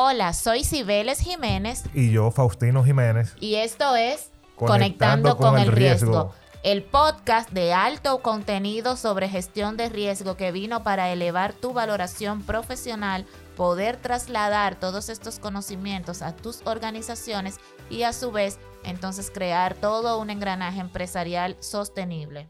[0.00, 1.82] Hola, soy Cibeles Jiménez.
[1.92, 3.34] Y yo, Faustino Jiménez.
[3.40, 6.32] Y esto es Conectando, con, el riesgo.
[6.62, 12.44] El podcast de alto contenido sobre gestión de riesgo que vino para elevar tu valoración
[12.44, 13.26] profesional,
[13.56, 17.58] poder trasladar todos estos conocimientos a tus organizaciones
[17.90, 22.48] y a su vez entonces crear todo un engranaje empresarial sostenible.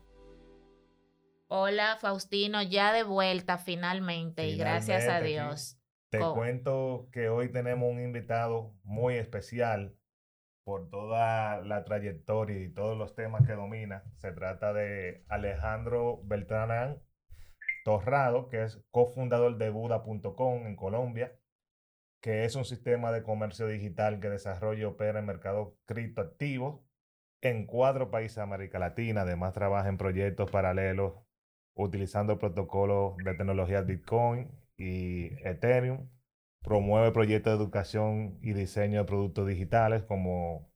[1.47, 5.78] Hola Faustino, ya de vuelta finalmente, y gracias a Dios.
[6.11, 9.95] Te cuento que hoy tenemos un invitado muy especial
[10.65, 14.05] por toda la trayectoria y todos los temas que domina.
[14.17, 17.03] Se trata de Alejandro Beltrán
[17.85, 21.39] Torrado, que es cofundador de Buda.com en Colombia,
[22.23, 26.81] que es un sistema de comercio digital que desarrolla y opera en mercados criptoactivos
[27.43, 29.23] en cuatro países de América Latina.
[29.23, 31.15] Además, trabaja en proyectos paralelos
[31.75, 36.09] utilizando protocolos de tecnología Bitcoin y Ethereum.
[36.63, 40.73] Promueve proyectos de educación y diseño de productos digitales como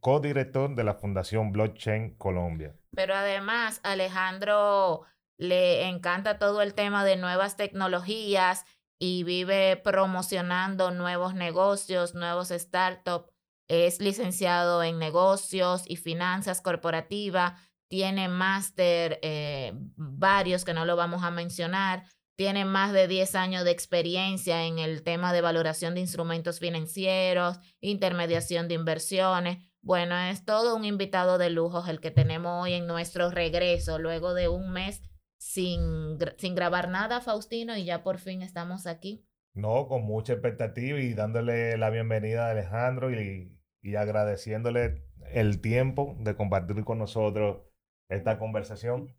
[0.00, 2.76] co-director de la Fundación Blockchain Colombia.
[2.94, 5.02] Pero además, Alejandro
[5.36, 8.64] le encanta todo el tema de nuevas tecnologías
[9.00, 13.30] y vive promocionando nuevos negocios, nuevos startups.
[13.68, 17.60] Es licenciado en negocios y finanzas corporativas.
[17.88, 22.04] Tiene máster, eh, varios que no lo vamos a mencionar
[22.36, 27.60] tiene más de 10 años de experiencia en el tema de valoración de instrumentos financieros,
[27.80, 29.58] intermediación de inversiones.
[29.82, 34.34] Bueno, es todo un invitado de lujo el que tenemos hoy en nuestro regreso, luego
[34.34, 35.02] de un mes
[35.38, 39.26] sin, sin grabar nada, Faustino, y ya por fin estamos aquí.
[39.52, 46.16] No, con mucha expectativa y dándole la bienvenida a Alejandro y, y agradeciéndole el tiempo
[46.18, 47.62] de compartir con nosotros
[48.08, 49.14] esta conversación.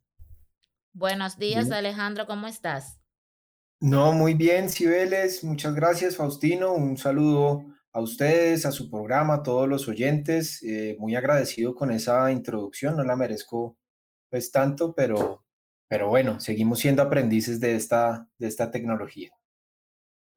[0.94, 3.05] Buenos días, Alejandro, ¿cómo estás?
[3.82, 5.44] No, muy bien, Cibeles.
[5.44, 6.74] Muchas gracias, Faustino.
[6.74, 10.64] Un saludo a ustedes, a su programa, a todos los oyentes.
[10.64, 12.96] Eh, muy agradecido con esa introducción.
[12.96, 13.78] No la merezco
[14.30, 15.46] pues tanto, pero,
[15.88, 19.30] pero bueno, seguimos siendo aprendices de esta, de esta tecnología.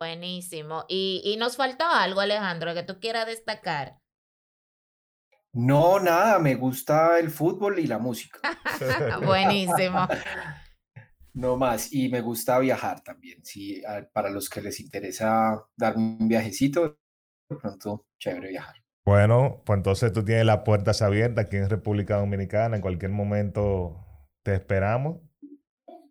[0.00, 0.84] Buenísimo.
[0.88, 3.99] Y, y nos faltó algo, Alejandro, que tú quieras destacar.
[5.53, 8.41] No, nada, me gusta el fútbol y la música.
[9.25, 10.06] Buenísimo.
[11.34, 16.27] No más, y me gusta viajar también, sí, para los que les interesa dar un
[16.27, 16.99] viajecito,
[17.49, 18.75] de pronto, chévere viajar.
[19.06, 24.05] Bueno, pues entonces tú tienes las puertas abiertas aquí en República Dominicana, en cualquier momento
[24.43, 25.19] te esperamos.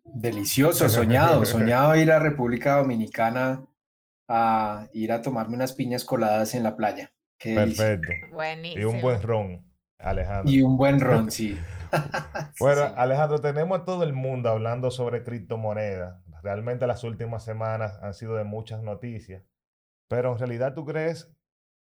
[0.04, 3.64] Delicioso, soñado, soñado ir a República Dominicana
[4.28, 7.12] a ir a tomarme unas piñas coladas en la playa.
[7.38, 8.08] Perfecto.
[8.32, 8.82] Buenísimo.
[8.82, 9.67] Y un buen ron,
[9.98, 10.50] Alejandro.
[10.52, 11.58] Y un buen ron, sí.
[12.60, 16.22] bueno, Alejandro, tenemos a todo el mundo hablando sobre criptomonedas.
[16.42, 19.42] Realmente las últimas semanas han sido de muchas noticias.
[20.08, 21.30] Pero en realidad, ¿tú crees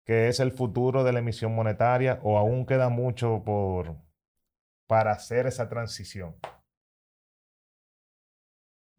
[0.05, 3.95] que es el futuro de la emisión monetaria o aún queda mucho por,
[4.87, 6.35] para hacer esa transición?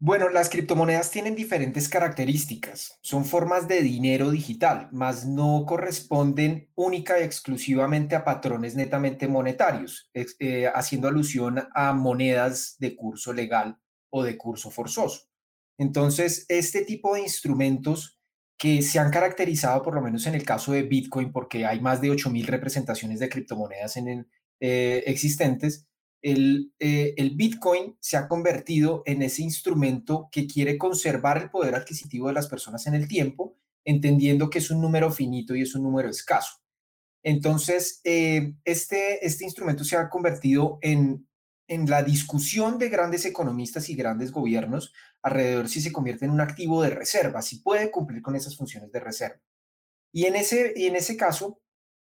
[0.05, 2.99] Bueno, las criptomonedas tienen diferentes características.
[3.01, 10.11] Son formas de dinero digital, mas no corresponden única y exclusivamente a patrones netamente monetarios,
[10.13, 15.29] eh, haciendo alusión a monedas de curso legal o de curso forzoso.
[15.77, 18.19] Entonces, este tipo de instrumentos
[18.57, 22.01] que se han caracterizado, por lo menos en el caso de Bitcoin, porque hay más
[22.01, 24.27] de 8.000 representaciones de criptomonedas en,
[24.59, 25.87] eh, existentes,
[26.25, 32.29] eh, el, Bitcoin se ha convertido en ese instrumento que quiere conservar el poder adquisitivo
[32.29, 35.83] de las personas en el tiempo, entendiendo que es un número finito y es un
[35.83, 36.61] número escaso.
[37.23, 41.27] Entonces, eh, este, este instrumento se ha convertido en,
[41.67, 46.41] en la discusión de grandes economistas y grandes gobiernos alrededor si se convierte en un
[46.41, 49.41] activo de reserva, si puede cumplir con esas funciones de reserva.
[50.13, 51.59] Y en ese, y en ese caso,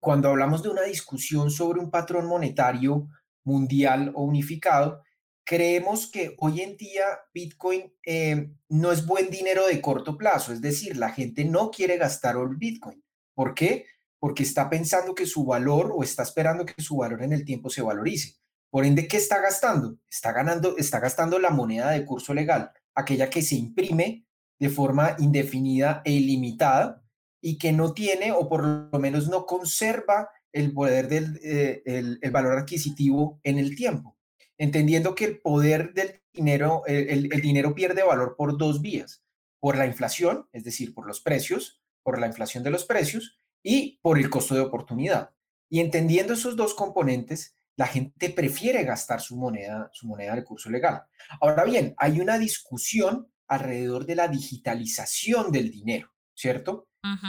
[0.01, 3.07] cuando hablamos de una discusión sobre un patrón monetario
[3.43, 5.03] mundial o unificado,
[5.43, 10.61] creemos que hoy en día Bitcoin eh, no es buen dinero de corto plazo, es
[10.61, 13.03] decir, la gente no quiere gastar el Bitcoin.
[13.35, 13.85] ¿Por qué?
[14.19, 17.69] Porque está pensando que su valor o está esperando que su valor en el tiempo
[17.69, 18.35] se valorice.
[18.69, 19.97] Por ende, ¿qué está gastando?
[20.09, 24.25] Está, ganando, está gastando la moneda de curso legal, aquella que se imprime
[24.59, 27.03] de forma indefinida e ilimitada
[27.41, 32.31] y que no tiene o por lo menos no conserva el poder del eh, el,
[32.31, 34.17] valor adquisitivo en el tiempo,
[34.57, 39.23] entendiendo que el poder del dinero, el, el dinero pierde valor por dos vías,
[39.59, 43.99] por la inflación, es decir, por los precios, por la inflación de los precios y
[44.01, 45.31] por el costo de oportunidad.
[45.69, 50.69] Y entendiendo esos dos componentes, la gente prefiere gastar su moneda, su moneda de curso
[50.69, 51.03] legal.
[51.41, 56.87] Ahora bien, hay una discusión alrededor de la digitalización del dinero, ¿cierto?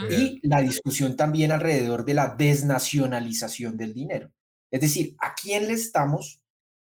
[0.09, 4.31] Y la discusión también alrededor de la desnacionalización del dinero.
[4.71, 6.41] Es decir, ¿a quién le estamos,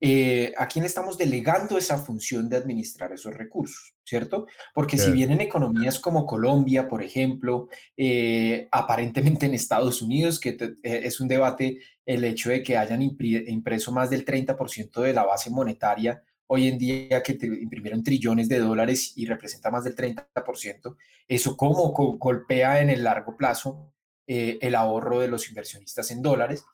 [0.01, 3.95] eh, a quién estamos delegando esa función de administrar esos recursos?
[4.05, 4.47] ¿Cierto?
[4.73, 10.51] Porque si bien en economías como Colombia, por ejemplo, eh, aparentemente en Estados Unidos, que
[10.51, 15.25] eh, es un debate el hecho de que hayan impreso más del 30% de la
[15.25, 20.97] base monetaria hoy en día que imprimieron trillones de dólares y representa más del 30%,
[21.29, 23.93] eso cómo golpea en el largo plazo
[24.27, 26.65] eh, el ahorro de los inversionistas en dólares.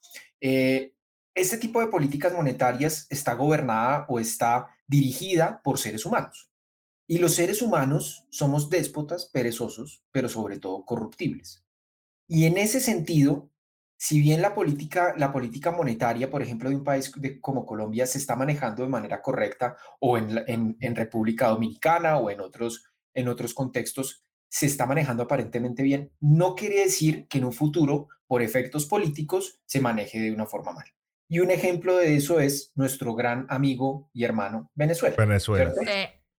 [0.40, 0.92] Eh,
[1.34, 6.50] este tipo de políticas monetarias está gobernada o está dirigida por seres humanos.
[7.06, 11.64] Y los seres humanos somos déspotas, perezosos, pero sobre todo corruptibles.
[12.26, 13.50] Y en ese sentido,
[14.04, 17.10] si bien la política, la política monetaria, por ejemplo, de un país
[17.40, 22.40] como Colombia se está manejando de manera correcta, o en, en, República Dominicana o en
[22.40, 22.84] otros,
[23.14, 28.08] en otros contextos, se está manejando aparentemente bien, no quiere decir que en un futuro,
[28.26, 30.86] por efectos políticos, se maneje de una forma mal.
[31.26, 35.16] Y un ejemplo de eso es nuestro gran amigo y hermano Venezuela.
[35.16, 35.72] Venezuela.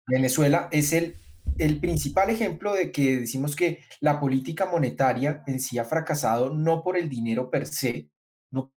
[0.06, 1.16] Venezuela es el
[1.58, 6.82] el principal ejemplo de que decimos que la política monetaria en sí ha fracasado no
[6.82, 8.10] por el dinero per se,
[8.50, 8.72] no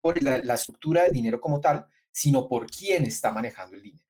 [0.00, 4.04] por la, estructura del dinero como tal, sino por quién está manejando el dinero.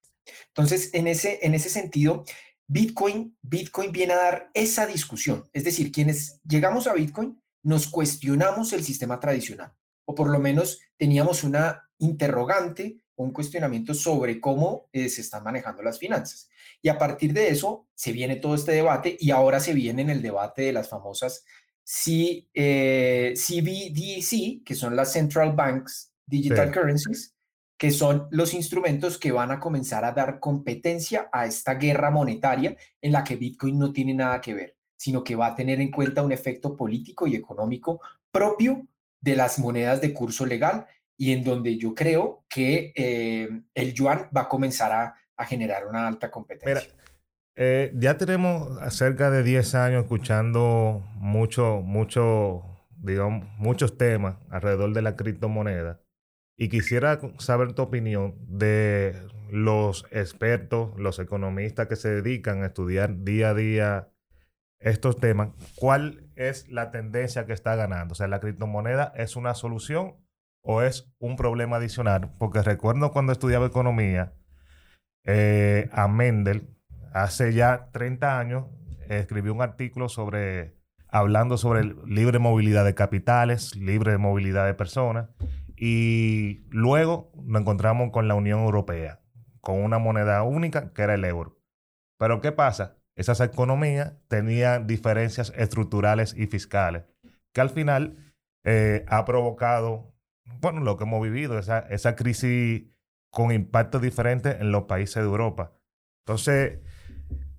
[0.48, 2.24] Entonces, en ese, en ese sentido,
[2.66, 5.48] Bitcoin, Bitcoin viene a dar esa discusión.
[5.52, 9.74] Es decir, quienes llegamos a Bitcoin nos cuestionamos el sistema tradicional,
[10.06, 15.82] o por lo menos teníamos una interrogante un cuestionamiento sobre cómo eh, se están manejando
[15.82, 16.48] las finanzas.
[16.80, 20.10] Y a partir de eso se viene todo este debate y ahora se viene en
[20.10, 21.44] el debate de las famosas
[21.84, 27.34] C, eh, CBDC, que son las Central Banks Digital Currencies,
[27.76, 32.76] que son los instrumentos que van a comenzar a dar competencia a esta guerra monetaria
[33.02, 35.90] en la que Bitcoin no tiene nada que ver, sino que va a tener en
[35.90, 38.00] cuenta un efecto político y económico
[38.30, 38.86] propio
[39.20, 40.86] de las monedas de curso legal
[41.20, 44.90] y en donde yo creo que eh, el yuan va a comenzar
[45.36, 46.90] a, generar una alta competencia.
[47.56, 52.62] Eh, ya tenemos cerca de 10 años escuchando mucho, mucho,
[52.96, 56.00] digamos, muchos temas alrededor de la criptomoneda
[56.58, 59.14] y quisiera saber tu opinión de
[59.50, 64.08] los expertos, los economistas que se dedican a estudiar día a día
[64.78, 65.50] estos temas.
[65.74, 68.12] ¿Cuál es la tendencia que está ganando?
[68.12, 70.16] O sea, ¿la criptomoneda es una solución
[70.62, 72.32] o es un problema adicional?
[72.38, 74.32] Porque recuerdo cuando estudiaba economía,
[75.24, 76.76] eh, a Mendel,
[77.12, 78.66] hace ya 30 años,
[79.08, 80.76] escribió un artículo sobre,
[81.08, 85.28] hablando sobre libre movilidad de capitales, libre movilidad de personas,
[85.76, 89.20] y luego nos encontramos con la Unión Europea,
[89.60, 91.58] con una moneda única que era el euro.
[92.18, 92.98] Pero ¿qué pasa?
[93.16, 97.04] Esas economías tenían diferencias estructurales y fiscales,
[97.52, 98.34] que al final
[98.64, 100.14] eh, ha provocado
[100.60, 102.84] bueno, lo que hemos vivido, esa, esa crisis
[103.30, 105.72] con impactos diferentes en los países de Europa.
[106.24, 106.80] Entonces,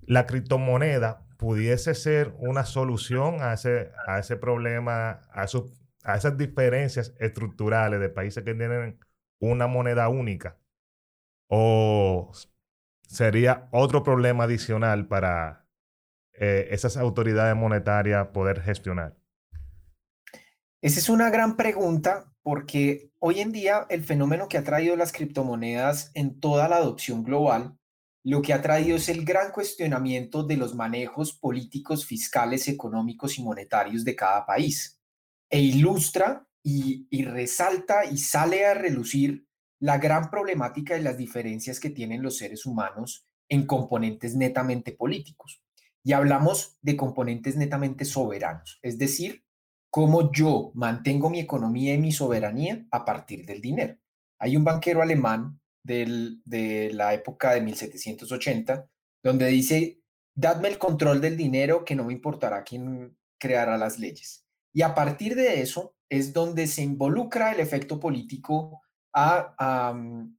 [0.02, 5.46] la criptomoneda pudiese ser una solución a ese, a ese problema, a,
[6.04, 8.98] a esas diferencias estructurales de países que tienen
[9.40, 10.58] una moneda única.
[11.48, 12.32] O
[13.08, 15.66] sería otro problema adicional para
[16.34, 19.16] eh, esas autoridades monetarias poder gestionar.
[20.80, 25.12] Esa es una gran pregunta porque hoy en día el fenómeno que ha traído las
[25.12, 27.76] criptomonedas en toda la adopción global,
[28.24, 33.42] lo que ha traído es el gran cuestionamiento de los manejos políticos, fiscales, económicos y
[33.42, 35.00] monetarios de cada país.
[35.50, 39.46] E ilustra y, resalta y sale a relucir
[39.80, 45.62] la gran problemática de las diferencias que tienen los seres humanos en componentes netamente políticos.
[46.04, 49.44] Y hablamos de componentes netamente soberanos, es decir,
[49.92, 53.98] cómo yo mantengo mi economía y mi soberanía a partir del dinero.
[54.38, 58.88] Hay un banquero alemán de la época de 1780
[59.22, 60.00] donde dice,
[60.34, 64.46] dadme el control del dinero que no me importará quién creará las leyes.
[64.72, 68.80] Y a partir de eso es donde se involucra el efecto político
[69.12, 69.54] a,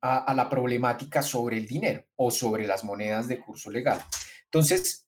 [0.02, 4.04] a, la problemática sobre el dinero o sobre las monedas de curso legal.
[4.46, 5.03] Entonces,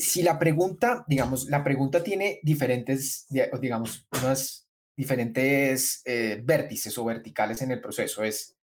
[0.00, 3.26] si la pregunta, digamos, la pregunta tiene diferentes,
[3.60, 8.24] digamos, unas diferentes eh, vértices o verticales en el proceso.
[8.24, 8.56] Es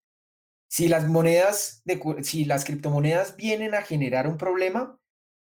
[0.68, 5.00] si las monedas, de, si las criptomonedas vienen a generar un problema,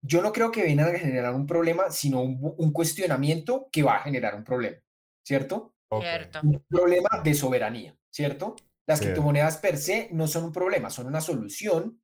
[0.05, 4.03] yo no creo que vengan a generar un problema, sino un, cuestionamiento que va a
[4.03, 4.79] generar un problema,
[5.25, 5.77] ¿cierto?
[6.01, 6.41] Cierto.
[6.43, 8.57] Un problema de soberanía, ¿cierto?
[8.89, 12.03] Las criptomonedas per se no son un problema, son una solución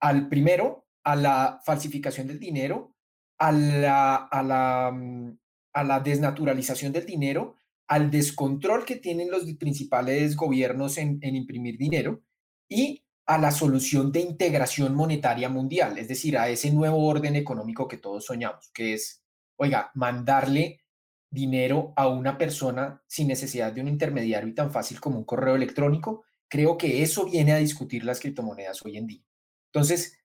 [0.00, 2.95] al primero, a la falsificación del dinero
[3.38, 5.38] a la, a la, mm,
[5.74, 7.56] a la desnaturalización del dinero,
[7.88, 12.22] al descontrol que tienen los principales gobiernos en, en imprimir dinero
[12.68, 17.88] y a la solución de integración monetaria mundial, es decir, a ese nuevo orden económico
[17.88, 19.22] que todos soñamos, que es,
[19.56, 20.80] oiga, mandarle
[21.28, 25.56] dinero a una persona sin necesidad de un intermediario y tan fácil como un correo
[25.56, 29.24] electrónico, creo que eso viene a discutir las criptomonedas hoy en día.
[29.72, 30.18] Entonces,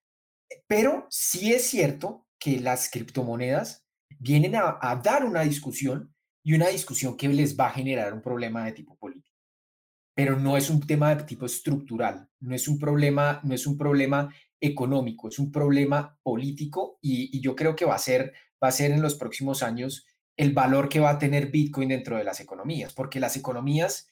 [0.68, 3.86] pero sí es cierto que las criptomonedas
[4.19, 8.65] vienen a, dar una discusión y una discusión que les va a generar un problema
[8.65, 9.38] de tipo político.
[10.15, 13.77] Pero no es un tema de tipo estructural, no es un problema, no es un
[13.77, 18.71] problema económico, es un problema político y, yo creo que va a ser, va a
[18.71, 22.39] ser en los próximos años el valor que va a tener Bitcoin dentro de las
[22.39, 24.07] economías, porque las economías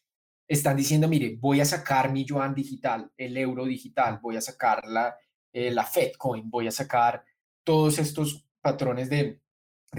[0.47, 4.85] están diciendo, mire, voy a sacar mi yuan digital, el euro digital, voy a sacar
[4.87, 5.15] la,
[5.51, 7.23] eh, la Fedcoin, voy a sacar
[7.69, 9.39] todos estos patrones de,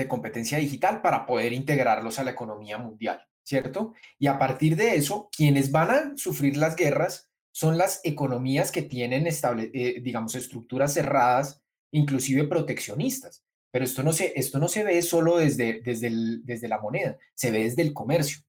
[0.09, 3.25] competencia digital para poder integrarlos a la economía mundial.
[3.45, 3.95] ¿cierto?
[4.19, 8.83] Y a partir de eso, quienes van a sufrir las guerras son las economías que
[8.83, 11.63] tienen, eh, digamos, estructuras cerradas,
[11.93, 13.45] inclusive proteccionistas.
[13.71, 16.11] Pero esto no se, esto no se ve solo desde, desde,
[16.43, 18.41] desde la moneda, se ve desde el comercio.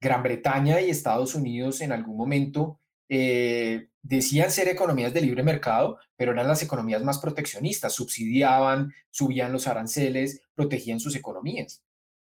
[0.00, 5.98] Gran Bretaña y Estados Unidos en algún momento eh, decían ser economías de libre mercado,
[6.16, 11.82] pero eran las economías más proteccionistas, subsidiaban, subían los aranceles, protegían sus economías.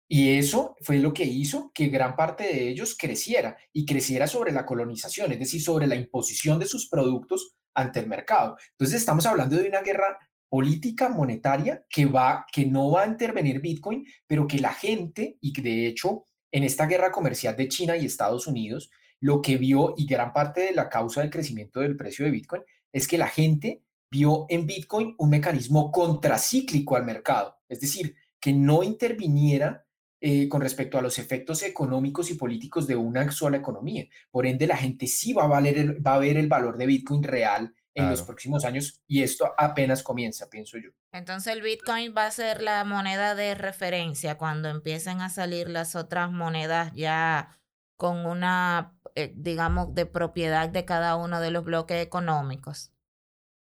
[0.09, 4.51] Y eso fue lo que hizo que gran parte de ellos creciera y creciera sobre
[4.51, 8.57] la colonización, es decir, sobre la imposición de sus productos ante el mercado.
[8.73, 13.61] Entonces estamos hablando de una guerra política monetaria que va que no va a intervenir
[13.61, 18.07] Bitcoin, pero que la gente y de hecho en esta guerra comercial de China y
[18.07, 22.25] Estados Unidos lo que vio y gran parte de la causa del crecimiento del precio
[22.25, 22.63] de Bitcoin
[22.93, 28.53] es que la gente vio en Bitcoin un mecanismo contracíclico al mercado, es decir, que
[28.53, 29.87] no interviniera
[30.23, 34.07] eh, con respecto a los efectos económicos y políticos de una sola economía.
[34.31, 37.23] Por ende, la gente sí va a, valer va a ver el valor de Bitcoin
[37.23, 40.91] real en los próximos años y esto apenas comienza, pienso yo.
[41.13, 45.97] Entonces el Bitcoin va a ser la moneda de referencia cuando empiecen a salir las
[45.97, 47.59] otras monedas ya
[47.97, 52.93] con una, eh, digamos, de propiedad de cada uno de los bloques económicos.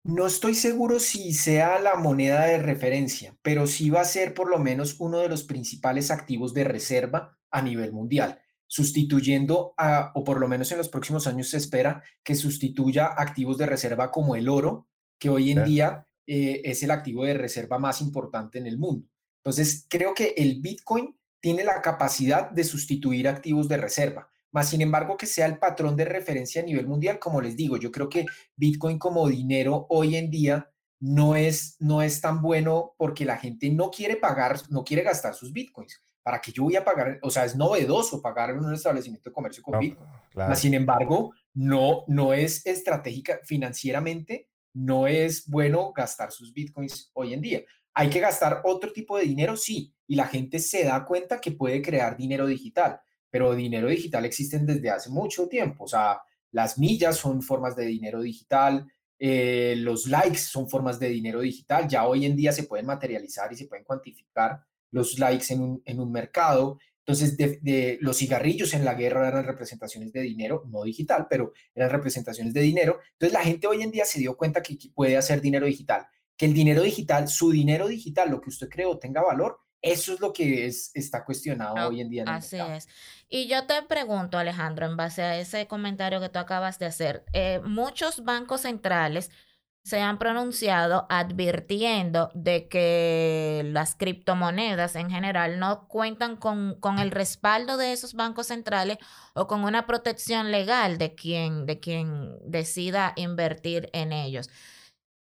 [0.04, 4.50] No estoy seguro si sea la moneda de referencia, pero sí va a ser por
[4.50, 10.22] lo menos uno de los principales activos de reserva a nivel mundial, sustituyendo a, o
[10.22, 14.36] por lo menos en los próximos años se espera que sustituya activos de reserva como
[14.36, 14.88] el oro,
[15.18, 19.08] que hoy en día eh, es el activo de reserva más importante en el mundo.
[19.42, 24.30] Entonces, creo que el Bitcoin tiene la capacidad de sustituir activos de reserva.
[24.54, 27.76] Más sin embargo, que sea el patrón de referencia a nivel mundial, como les digo,
[27.76, 30.70] yo creo que Bitcoin como dinero hoy en día
[31.00, 35.34] no es, no es tan bueno porque la gente no quiere pagar, no quiere gastar
[35.34, 36.00] sus Bitcoins.
[36.22, 37.18] ¿Para que yo voy a pagar?
[37.22, 40.08] O sea, es novedoso pagar en un establecimiento de comercio con Bitcoin.
[40.54, 47.40] sin embargo, no, no es estratégica financieramente, no es bueno gastar sus Bitcoins hoy en
[47.40, 47.62] día.
[47.92, 51.50] Hay que gastar otro tipo de dinero, sí, y la gente se da cuenta que
[51.50, 53.00] puede crear dinero digital
[53.34, 55.82] pero dinero digital existen desde hace mucho tiempo.
[55.82, 56.20] O sea,
[56.52, 58.86] las millas son formas de dinero digital,
[59.18, 61.88] eh, los likes son formas de dinero digital.
[61.88, 64.60] Ya hoy en día se pueden materializar y se pueden cuantificar
[64.92, 66.78] los likes en un, en un mercado.
[67.00, 71.90] Entonces, de, los cigarrillos en la guerra eran representaciones de dinero, no digital, pero eran
[71.90, 73.00] representaciones de dinero.
[73.14, 76.46] Entonces, la gente hoy en día se dio cuenta que puede hacer dinero digital, que
[76.46, 80.32] el dinero digital, su dinero digital, lo que usted creó, tenga valor eso es lo
[80.32, 82.22] que es, está cuestionado hoy en día.
[82.22, 82.88] En así es.
[83.28, 87.24] Y yo te pregunto, Alejandro, en base a ese comentario que tú acabas de hacer,
[87.34, 89.30] eh, muchos bancos centrales
[89.82, 97.10] se han pronunciado advirtiendo de que las criptomonedas en general no cuentan con, con, el
[97.10, 98.96] respaldo de esos bancos centrales
[99.34, 104.48] o con una protección legal de quien, de quien decida invertir en ellos.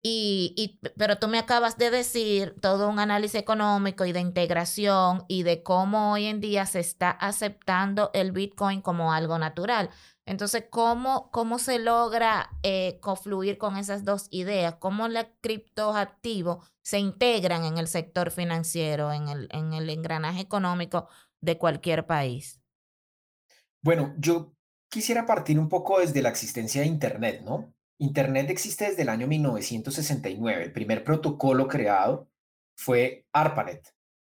[0.04, 5.44] Y, pero tú me acabas de decir todo un análisis económico y de integración y
[5.44, 9.90] de cómo hoy en día se está aceptando el Bitcoin como algo natural.
[10.26, 14.74] Entonces, ¿cómo, cómo se logra eh, confluir con esas dos ideas?
[14.80, 21.08] ¿Cómo los criptoactivos se integran en el sector financiero, en el, en el engranaje económico
[21.40, 22.60] de cualquier país?
[23.82, 24.52] Bueno, yo
[24.88, 27.72] quisiera partir un poco desde la existencia de Internet, ¿no?
[28.02, 30.64] Internet existe desde el año 1969.
[30.64, 32.28] El primer protocolo creado
[32.74, 33.94] fue ARPANET.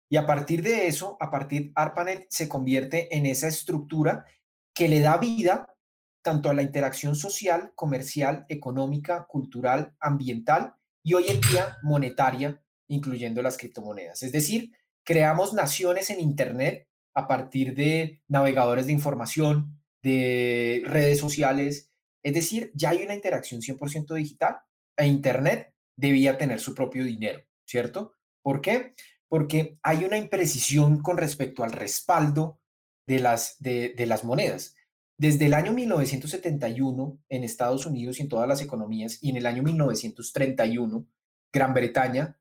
[0.10, 4.25] Y a partir de eso, a partir ARPANET se convierte en esa estructura
[4.74, 5.74] que le da vida
[6.22, 13.41] tanto a la interacción social, comercial, económica, cultural, ambiental y hoy en día monetaria incluyendo
[13.41, 14.24] las criptomonedas.
[14.24, 14.74] Es decir,
[15.05, 21.92] creamos naciones en Internet a partir de navegadores de información, de redes sociales.
[22.24, 24.58] Es decir, ya hay una interacción 100% digital
[24.98, 28.13] e Internet debía tener su propio dinero, ¿cierto?
[28.42, 28.96] ¿Por qué?
[29.27, 32.60] Porque hay una imprecisión con respecto al respaldo
[33.08, 34.75] de las, de, las monedas.
[35.18, 39.46] Desde el año 1971 en Estados Unidos y en todas las economías y en el
[39.46, 41.08] año 1931
[41.51, 42.39] Gran Bretaña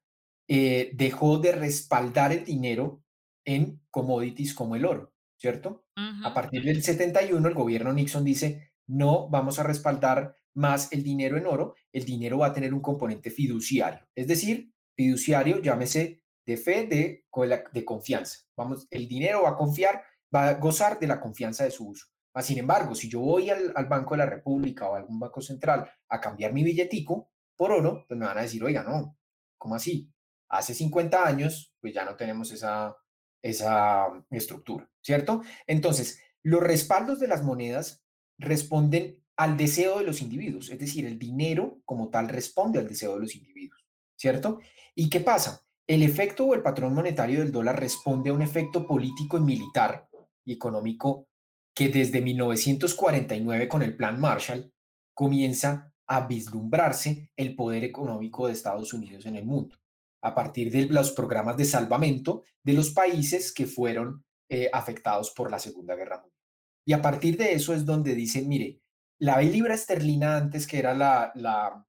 [0.48, 3.02] eh, dejó de respaldar el dinero
[3.44, 5.84] en commodities como el oro, ¿cierto?
[5.96, 11.38] A partir del 71 el gobierno Nixon dice, no vamos a respaldar más el dinero
[11.38, 16.56] en oro, el dinero va a tener un componente fiduciario, es decir, fiduciario, llámese de
[16.56, 17.24] fe, de,
[17.72, 18.40] de confianza.
[18.56, 20.02] Vamos, el dinero va a confiar,
[20.34, 22.06] va a gozar de la confianza de su uso.
[22.40, 25.90] Sin embargo, si yo voy al, Banco de la República o a algún banco central
[26.08, 29.18] a cambiar mi billetico por oro, pues me van a decir, oiga, no,
[29.58, 30.10] ¿cómo así?
[30.48, 32.96] Hace 50 años, pues ya no tenemos esa,
[33.42, 35.42] esa estructura, ¿cierto?
[35.66, 38.01] Entonces, los respaldos de las monedas
[38.42, 43.14] responden al deseo de los individuos, es decir, el dinero como tal responde al deseo
[43.14, 43.84] de los individuos,
[44.16, 44.60] ¿cierto?
[44.94, 45.64] ¿Y qué pasa?
[45.86, 50.08] El efecto o el patrón monetario del dólar responde a un efecto político y militar
[50.44, 51.28] y económico
[51.74, 54.72] que desde 1949 con el Plan Marshall
[55.14, 59.76] comienza a vislumbrarse el poder económico de Estados Unidos en el mundo,
[60.22, 65.50] a partir de los programas de salvamento de los países que fueron eh, afectados por
[65.50, 66.41] la Segunda Guerra Mundial.
[66.84, 68.80] Y a partir de eso es donde dicen, mire,
[69.18, 71.86] la libra esterlina antes, que era la, la,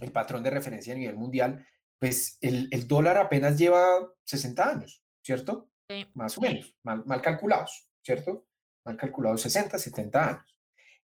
[0.00, 1.66] el patrón de referencia a nivel mundial,
[1.98, 3.84] pues el, el dólar apenas lleva
[4.24, 5.70] 60 años, ¿cierto?
[6.14, 8.46] Más o menos, mal, mal calculados, ¿cierto?
[8.84, 10.58] Mal calculados 60, 70 años.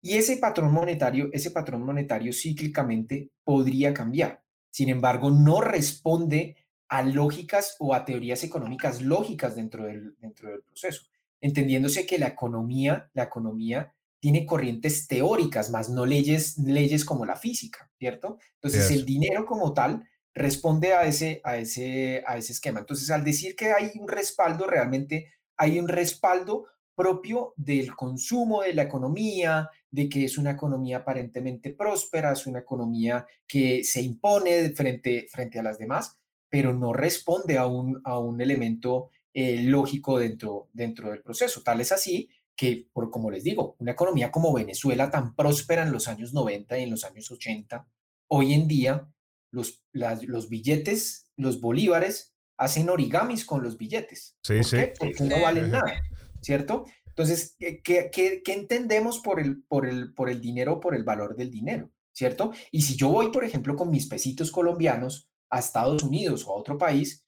[0.01, 4.43] Y ese patrón monetario, ese patrón monetario cíclicamente podría cambiar.
[4.71, 6.57] Sin embargo, no responde
[6.89, 11.03] a lógicas o a teorías económicas lógicas dentro del, dentro del proceso,
[11.41, 17.37] entendiéndose que la economía, la economía tiene corrientes teóricas, más no leyes, leyes como la
[17.37, 18.39] física, ¿cierto?
[18.55, 22.81] Entonces, el dinero como tal responde a ese, a, ese, a ese esquema.
[22.81, 28.75] Entonces, al decir que hay un respaldo, realmente hay un respaldo propio del consumo, de
[28.75, 34.71] la economía, de que es una economía aparentemente próspera, es una economía que se impone
[34.71, 36.19] frente, frente a las demás,
[36.51, 41.63] pero no responde a un, a un elemento eh, lógico dentro, dentro del proceso.
[41.63, 45.93] Tal es así que, por como les digo, una economía como Venezuela tan próspera en
[45.93, 47.89] los años 90 y en los años 80,
[48.29, 49.09] hoy en día
[49.51, 54.37] los, los billetes, los bolívares, hacen origamis con los billetes.
[54.43, 54.77] Sí, sí.
[54.99, 56.03] Porque no valen nada,
[56.43, 56.85] ¿cierto?
[57.07, 61.37] Entonces, ¿qué, qué, qué entendemos por el, por, el, por el dinero, por el valor
[61.37, 61.91] del dinero?
[62.13, 62.53] ¿Cierto?
[62.71, 66.57] Y si yo voy, por ejemplo, con mis pesitos colombianos a Estados Unidos o a
[66.57, 67.25] otro país,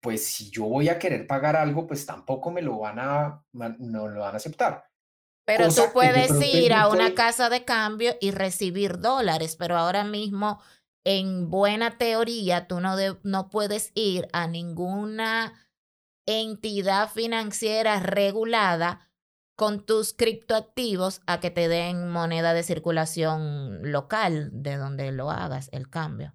[0.00, 4.08] pues si yo voy a querer pagar algo, pues tampoco me lo van a, no
[4.08, 4.90] lo van a aceptar.
[5.44, 10.60] Pero tú puedes ir a una casa de cambio y recibir dólares, pero ahora mismo,
[11.04, 15.52] en buena teoría, tú no, no puedes ir a ninguna
[16.26, 19.10] entidad financiera regulada
[19.56, 25.68] con tus criptoactivos a que te den moneda de circulación local de donde lo hagas
[25.72, 26.32] el cambio.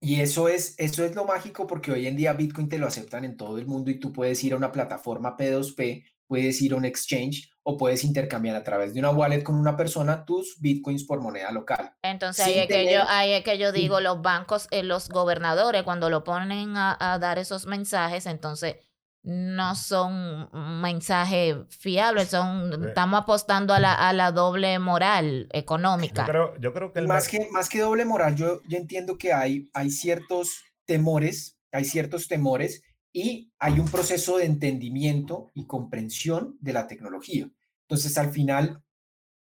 [0.00, 3.24] Y eso es, eso es lo mágico porque hoy en día Bitcoin te lo aceptan
[3.24, 6.76] en todo el mundo y tú puedes ir a una plataforma P2P, puedes ir a
[6.76, 11.04] un exchange o puedes intercambiar a través de una wallet con una persona tus Bitcoins
[11.04, 11.92] por moneda local.
[12.02, 15.82] Entonces ahí es, que yo, ahí es que yo digo, los bancos, eh, los gobernadores,
[15.82, 18.76] cuando lo ponen a, a dar esos mensajes, entonces
[19.22, 20.48] no son
[20.80, 26.26] mensajes fiables, son, estamos apostando a la, a la doble moral económica.
[26.58, 29.90] Yo creo, que más, que más que doble moral, yo, yo entiendo que hay, hay
[29.90, 36.86] ciertos temores, hay ciertos temores y hay un proceso de entendimiento y comprensión de la
[36.86, 37.50] tecnología.
[37.82, 38.82] Entonces, al final,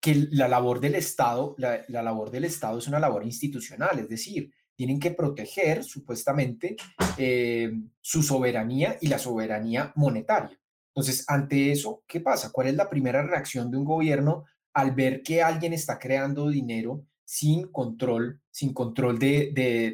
[0.00, 4.08] que la labor del Estado, la, la labor del Estado es una labor institucional, es
[4.08, 6.76] decir, tienen que proteger supuestamente
[7.16, 10.58] eh, su soberanía y la soberanía monetaria.
[10.94, 12.50] Entonces, ante eso, ¿qué pasa?
[12.52, 17.04] ¿Cuál es la primera reacción de un gobierno al ver que alguien está creando dinero
[17.24, 19.50] sin control, sin control de,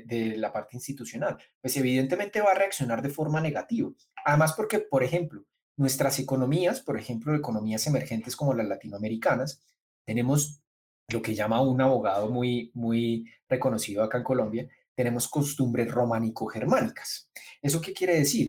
[0.06, 1.38] de, la parte institucional?
[1.60, 3.90] Pues evidentemente va a reaccionar de forma negativa.
[4.24, 5.44] Además, porque, por ejemplo,
[5.76, 9.60] nuestras economías, por ejemplo, economías emergentes como las latinoamericanas,
[10.04, 10.61] tenemos
[11.08, 17.30] lo que llama un abogado muy, muy reconocido acá en Colombia, tenemos costumbres románico-germánicas.
[17.60, 18.48] ¿Eso qué quiere decir?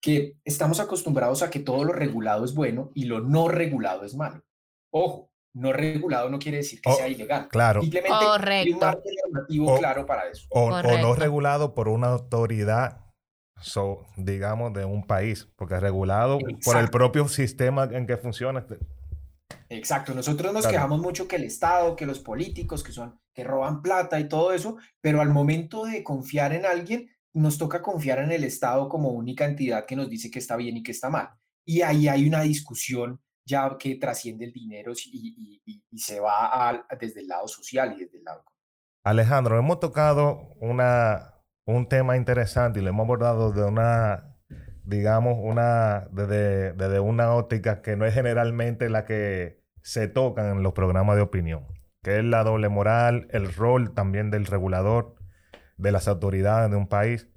[0.00, 4.14] Que estamos acostumbrados a que todo lo regulado es bueno y lo no regulado es
[4.14, 4.42] malo.
[4.90, 7.48] Ojo, no regulado no quiere decir que oh, sea ilegal.
[7.48, 7.82] Claro.
[7.82, 8.16] Simplemente
[8.46, 10.46] hay un marco normativo claro para eso.
[10.50, 13.02] O, no regulado por una autoridad
[14.16, 18.66] digamos, de un país, porque es regulado por el propio sistema en que funciona.
[19.68, 23.82] Exacto, nosotros nos quejamos mucho que el Estado, que los políticos, que son, que roban
[23.82, 28.32] plata y todo eso, pero al momento de confiar en alguien, nos toca confiar en
[28.32, 31.30] el Estado como única entidad que nos dice que está bien y que está mal.
[31.64, 37.20] Y ahí hay una discusión ya que trasciende el dinero y, y, se va desde
[37.20, 38.44] el lado social y desde el lado.
[39.04, 41.34] Alejandro, hemos tocado una,
[41.66, 44.31] un tema interesante y lo hemos abordado de una,
[44.84, 50.62] digamos, una, desde, desde una óptica que no es generalmente la que se tocan en
[50.62, 51.66] los programas de opinión,
[52.02, 55.14] que es la doble moral, el rol también del regulador,
[55.76, 57.28] de las autoridades de un país.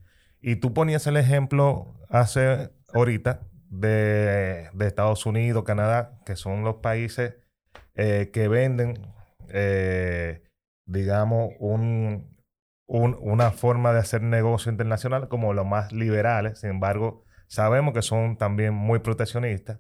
[0.42, 7.36] Y tú ponías el ejemplo hace ahorita de, Estados Unidos, Canadá, que son los países
[7.96, 9.00] eh, que venden,
[9.50, 10.44] eh,
[10.86, 12.36] digamos, un,
[12.88, 16.60] una forma de hacer negocio internacional como los más liberales.
[16.60, 17.25] Sin embargo,
[17.56, 19.80] sabemos que son también muy proteccionistas.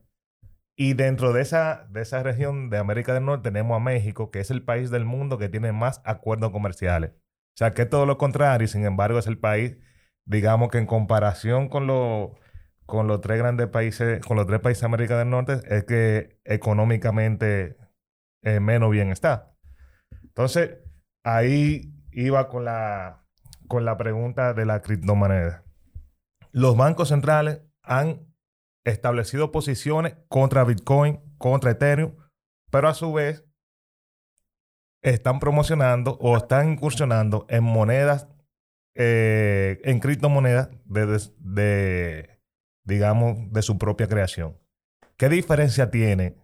[0.77, 4.39] Y dentro de esa, de esa región de América del Norte tenemos a México, que
[4.41, 7.11] es el país del mundo que tiene más acuerdos comerciales.
[7.11, 9.77] O sea, que es todo lo contrario, sin embargo, es el país,
[10.25, 12.31] digamos que en comparación con los
[12.85, 16.39] con los tres grandes países, con los tres países de América del Norte, es que
[16.43, 17.77] económicamente
[18.43, 19.55] eh, menos bien está.
[20.23, 20.77] Entonces,
[21.23, 23.25] ahí iba con la,
[23.67, 25.63] con la pregunta de la criptomoneda.
[26.51, 28.27] Los bancos centrales han
[28.83, 32.15] establecido posiciones contra Bitcoin, contra Ethereum,
[32.69, 33.45] pero a su vez
[35.01, 38.27] están promocionando o están incursionando en monedas,
[38.95, 42.35] eh, en criptomonedas de
[42.85, 44.57] digamos, de su propia creación.
[45.17, 46.35] ¿Qué diferencia tiene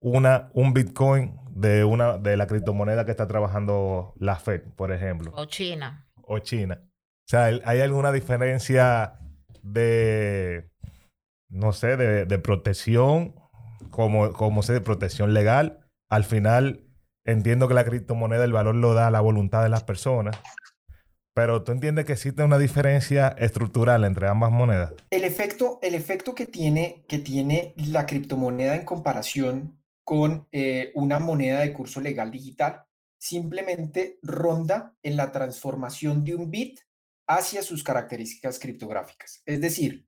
[0.00, 5.32] una, un Bitcoin de, una, de la criptomoneda que está trabajando la Fed, por ejemplo?
[5.34, 6.08] O China.
[6.22, 6.80] O China.
[6.82, 9.18] O sea, ¿hay alguna diferencia
[9.64, 10.70] de,
[11.48, 13.34] no sé, de, protección,
[13.90, 15.80] como, como sé, de protección legal?
[16.08, 16.86] Al final,
[17.24, 20.38] entiendo que la criptomoneda, el valor lo da la voluntad de las personas.
[21.34, 24.92] Pero tú entiendes que existe una diferencia estructural entre ambas monedas.
[25.10, 31.18] El efecto, el efecto que, tiene, que tiene la criptomoneda en comparación con eh, una
[31.18, 32.84] moneda de curso legal digital
[33.24, 36.80] simplemente ronda en la transformación de un bit
[37.26, 39.42] hacia sus características criptográficas.
[39.46, 40.06] Es decir,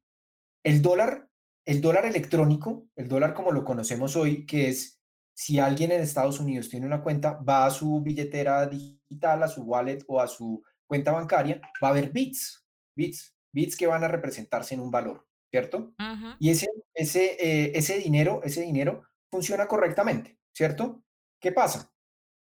[0.65, 1.29] el dólar,
[1.65, 5.01] el dólar electrónico, el dólar como lo conocemos hoy, que es
[5.35, 9.63] si alguien en Estados Unidos tiene una cuenta, va a su billetera digital, a su
[9.63, 14.09] wallet o a su cuenta bancaria, va a haber bits, bits, bits que van a
[14.09, 15.95] representarse en un valor, ¿cierto?
[16.39, 21.03] Y ese, ese, eh, ese dinero, ese dinero funciona correctamente, ¿cierto?
[21.39, 21.93] ¿Qué pasa?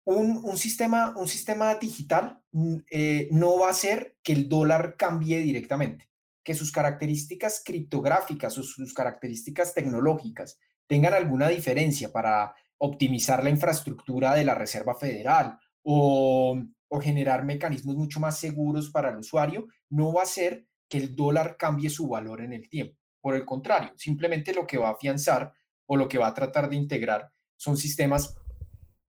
[0.06, 4.96] Un, un sistema, un sistema digital mm, eh, no va a hacer que el dólar
[4.98, 6.10] cambie directamente,
[6.44, 14.36] que sus características criptográficas o sus características tecnológicas tengan alguna diferencia para optimizar la infraestructura
[14.36, 20.14] de la Reserva Federal o o generar mecanismos mucho más seguros para el usuario, no
[20.14, 22.98] va a ser que el dólar cambie su valor en el tiempo.
[23.22, 25.52] Por el contrario, simplemente lo que va a afianzar
[25.88, 28.36] o lo que va a tratar de integrar son sistemas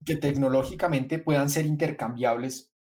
[0.07, 2.73] que tecnológicamente puedan ser intercambiables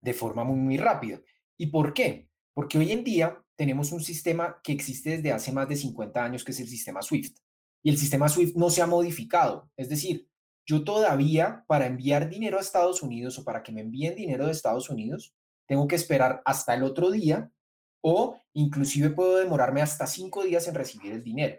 [0.00, 1.20] de forma muy, muy rápida.
[1.56, 2.28] ¿Y por qué?
[2.54, 6.44] Porque hoy en día tenemos un sistema que existe desde hace más de 50 años,
[6.44, 7.38] que es el sistema SWIFT.
[7.82, 9.70] Y el sistema SWIFT no se ha modificado.
[9.76, 10.28] Es decir,
[10.66, 14.52] yo todavía para enviar dinero a Estados Unidos o para que me envíen dinero de
[14.52, 15.34] Estados Unidos,
[15.66, 17.50] tengo que esperar hasta el otro día
[18.02, 21.56] o inclusive puedo demorarme hasta cinco días en recibir el dinero.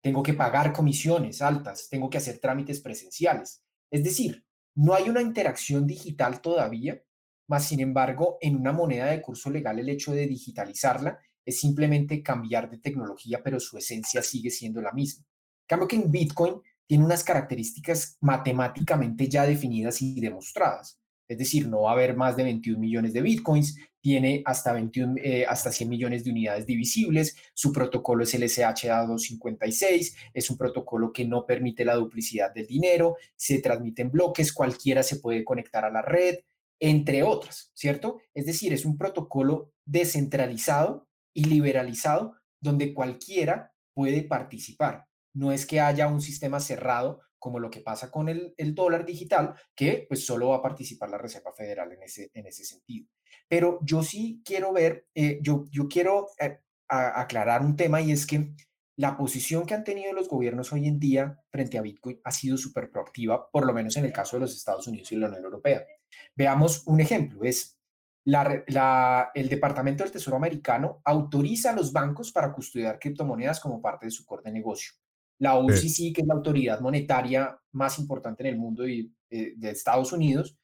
[0.00, 3.64] Tengo que pagar comisiones altas, tengo que hacer trámites presenciales.
[3.90, 7.02] Es decir, no hay una interacción digital todavía,
[7.48, 12.22] más sin embargo, en una moneda de curso legal el hecho de digitalizarla es simplemente
[12.22, 15.24] cambiar de tecnología, pero su esencia sigue siendo la misma.
[15.66, 21.00] cambio que en Bitcoin tiene unas características matemáticamente ya definidas y demostradas.
[21.28, 25.16] Es decir, no va a haber más de 21 millones de bitcoins, tiene hasta, 21,
[25.22, 31.12] eh, hasta 100 millones de unidades divisibles, su protocolo es el SHA-256, es un protocolo
[31.12, 35.84] que no permite la duplicidad del dinero, se transmite en bloques, cualquiera se puede conectar
[35.84, 36.36] a la red,
[36.80, 38.20] entre otras, ¿cierto?
[38.34, 45.80] Es decir, es un protocolo descentralizado y liberalizado donde cualquiera puede participar no es que
[45.80, 50.48] haya un sistema cerrado como lo que pasa con el, dólar digital, que pues solo
[50.48, 53.08] va a participar la Reserva Federal en ese, en ese sentido.
[53.48, 58.26] Pero yo sí quiero ver, eh, yo, yo quiero eh, aclarar un tema y es
[58.26, 58.54] que
[58.96, 62.56] la posición que han tenido los gobiernos hoy en día frente a Bitcoin ha sido
[62.56, 65.44] súper proactiva, por lo menos en el caso de los Estados Unidos y la Unión
[65.44, 65.86] Europea.
[66.34, 67.78] Veamos un ejemplo, es
[68.24, 74.10] el Departamento del Tesoro americano autoriza a los bancos para custodiar criptomonedas como parte de
[74.10, 74.92] su core de negocio.
[75.38, 79.70] La OCC, que es la autoridad monetaria más importante en el mundo y, eh, de
[79.70, 80.56] Estados Unidos,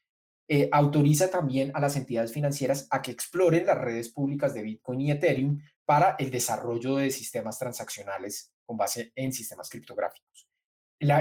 [0.47, 5.01] eh, autoriza también a las entidades financieras a que exploren las redes públicas de Bitcoin
[5.01, 10.49] y Ethereum para el desarrollo de sistemas transaccionales con base en sistemas criptográficos.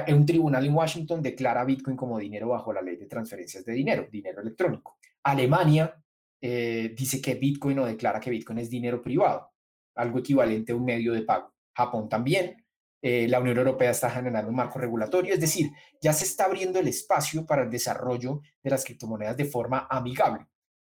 [0.09, 4.07] un tribunal en Washington declara Bitcoin como dinero bajo la ley de transferencias de dinero,
[4.11, 4.97] dinero electrónico.
[5.23, 5.93] Alemania
[6.41, 9.51] eh, dice que Bitcoin o declara que Bitcoin es dinero privado,
[9.95, 11.53] algo equivalente a un medio de pago.
[11.73, 12.62] Japón también.
[13.05, 16.79] Eh, la Unión Europea está generando un marco regulatorio, es decir, ya se está abriendo
[16.79, 20.47] el espacio para el desarrollo de las criptomonedas de forma amigable.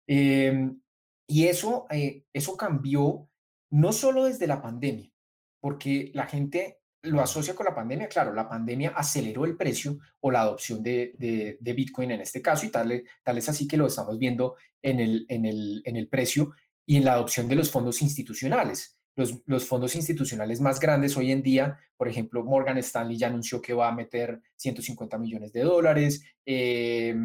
[0.08, 0.82] Em,
[1.28, 3.30] y eso, eh, eso cambió
[3.72, 5.12] no solo desde la pandemia,
[5.60, 10.32] porque la gente lo asocia con la pandemia, claro, la pandemia aceleró el precio o
[10.32, 11.14] la adopción de,
[11.60, 15.02] de, Bitcoin en este caso y tal, tal, es así que lo estamos viendo en
[15.02, 16.54] el, en, el, en el precio
[16.86, 18.97] y en la adopción de los fondos institucionales.
[19.18, 23.74] Los, fondos institucionales más grandes hoy en día, por ejemplo, Morgan Stanley ya anunció que
[23.74, 27.16] va a meter 150 millones de dólares, eh,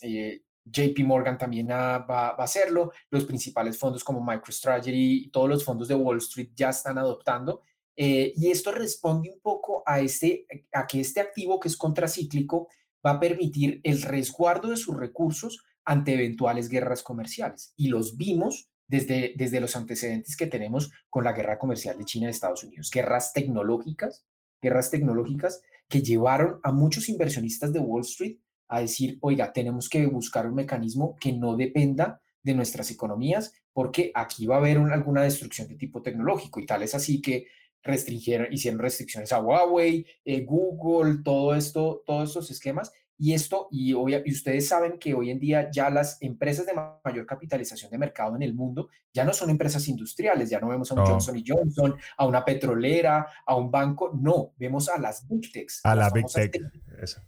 [0.00, 5.64] eh, JP Morgan también va, a hacerlo, los principales fondos como MicroStrategy y todos los
[5.64, 7.62] fondos de Wall Street ya están adoptando.
[7.94, 12.68] Eh, y esto responde un poco a, este, a que este activo que es contracíclico
[13.04, 17.72] va a permitir el resguardo de sus recursos ante eventuales guerras comerciales.
[17.76, 22.26] Y los vimos desde, desde los antecedentes que tenemos con la guerra comercial de China
[22.26, 22.90] y Estados Unidos.
[22.90, 24.24] Guerras tecnológicas,
[24.60, 30.06] guerras tecnológicas que llevaron a muchos inversionistas de Wall Street a decir, oiga, tenemos que
[30.06, 35.22] buscar un mecanismo que no dependa de nuestras economías, porque aquí va a haber alguna
[35.22, 37.46] destrucción de tipo tecnológico y tal es así que
[37.82, 42.92] restringieron, hicieron restricciones a Huawei, eh, Google, todo esto, todos estos esquemas.
[43.18, 47.24] Y esto, y, y ustedes saben que hoy en día ya las empresas de mayor
[47.24, 50.94] capitalización de mercado en el mundo ya no son empresas industriales, ya no vemos a
[50.94, 55.50] un Johnson y Johnson, a una petrolera, a un banco, no, vemos a las Big
[55.50, 55.80] Techs.
[55.84, 56.60] A la Big Tech.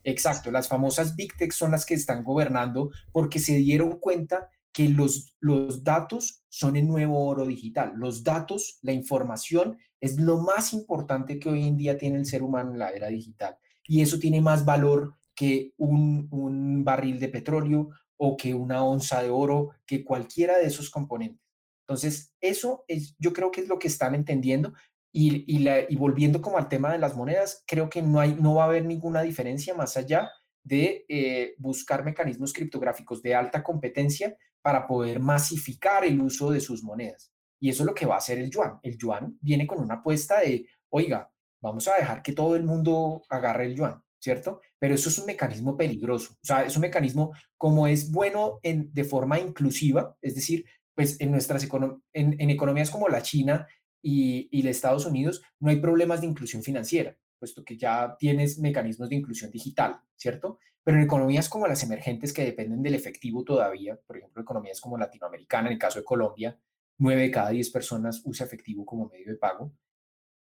[0.05, 4.89] Exacto, las famosas Big Techs son las que están gobernando porque se dieron cuenta que
[4.89, 7.95] los, los datos son el nuevo oro digital.
[7.97, 12.43] Los datos, la información es lo más importante que hoy en día tiene el ser
[12.43, 13.57] humano en la era digital.
[13.87, 19.31] Y eso tiene más valor que un, barril de petróleo o que una onza de
[19.31, 21.41] oro, que cualquiera de esos componentes.
[21.87, 24.73] Entonces, eso es, yo creo que es lo que están entendiendo.
[25.13, 28.65] Y, y, volviendo como al tema de las monedas, creo que no, hay, no va
[28.65, 30.29] a haber ninguna diferencia más allá
[30.65, 36.83] de eh, buscar mecanismos criptográficos de alta competencia para poder masificar el uso de sus
[36.83, 37.33] monedas.
[37.61, 38.79] Y eso es lo que va a hacer el yuan.
[38.83, 41.31] El yuan viene con una apuesta de, oiga,
[41.63, 44.61] vamos a dejar que todo el mundo agarre el yuan, ¿cierto?
[44.79, 46.35] Pero eso es un mecanismo peligroso.
[46.35, 51.21] O sea, es un mecanismo como es bueno en, de forma inclusiva, es decir, pues
[51.21, 51.67] en nuestras
[52.13, 53.67] en, economías como la China
[54.03, 58.59] y, y los Estados Unidos no hay problemas de inclusión financiera, puesto que ya tienes
[58.59, 60.59] mecanismos de inclusión digital, ¿cierto?
[60.83, 64.99] Pero en economías como las emergentes que dependen del efectivo todavía, por ejemplo, economías como
[64.99, 66.59] latinoamericana, en el caso de Colombia,
[66.99, 69.73] 9 de cada 10 personas usa efectivo como medio de pago.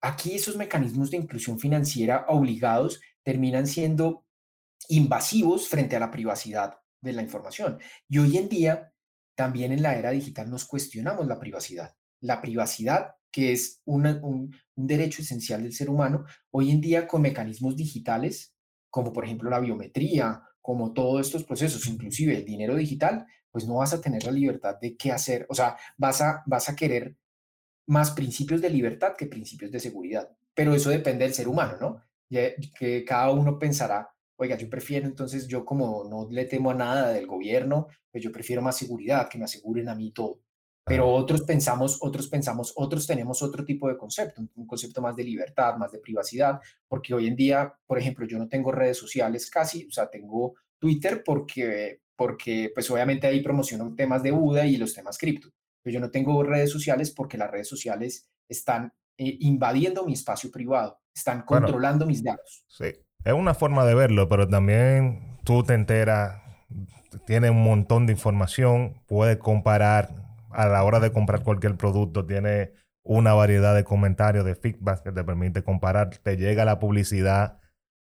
[0.04, 4.26] Aquí esos mecanismos de inclusión financiera obligados terminan siendo
[4.90, 7.78] invasivos frente a la privacidad de la información.
[8.06, 8.92] Y hoy en día,
[9.34, 11.96] también en la era digital, nos cuestionamos la privacidad.
[12.20, 17.22] La privacidad, que es un, un, derecho esencial del ser humano, hoy en día con
[17.22, 18.54] mecanismos digitales,
[18.90, 23.76] como por ejemplo la biometría, como todos estos procesos, inclusive el dinero digital, pues no
[23.76, 27.16] vas a tener la libertad de qué hacer, o sea, vas a, vas a querer
[27.86, 32.02] más principios de libertad que principios de seguridad, pero eso depende del ser humano, ¿no?
[32.28, 37.12] Que cada uno pensará, oiga, yo prefiero entonces, yo como no le temo a nada
[37.12, 40.40] del gobierno, pues yo prefiero más seguridad, que me aseguren a mí todo.
[40.86, 45.24] Pero otros pensamos, otros pensamos, otros tenemos otro tipo de concepto, un concepto más de
[45.24, 49.48] libertad, más de privacidad, porque hoy en día, por ejemplo, yo no tengo redes sociales
[49.48, 54.76] casi, o sea, tengo Twitter porque porque pues obviamente ahí promociono temas de Buda y
[54.76, 55.48] los temas cripto.
[55.84, 60.50] Pero yo no tengo redes sociales porque las redes sociales están eh, invadiendo mi espacio
[60.50, 62.64] privado, están controlando mis datos.
[62.66, 62.86] Sí,
[63.24, 66.42] es una forma de verlo, pero también tú te enteras,
[67.26, 70.10] tiene un montón de información, puedes comparar
[70.50, 72.72] a la hora de comprar cualquier producto, tiene
[73.04, 77.60] una variedad de comentarios, de feedback que te permite comparar, te llega la publicidad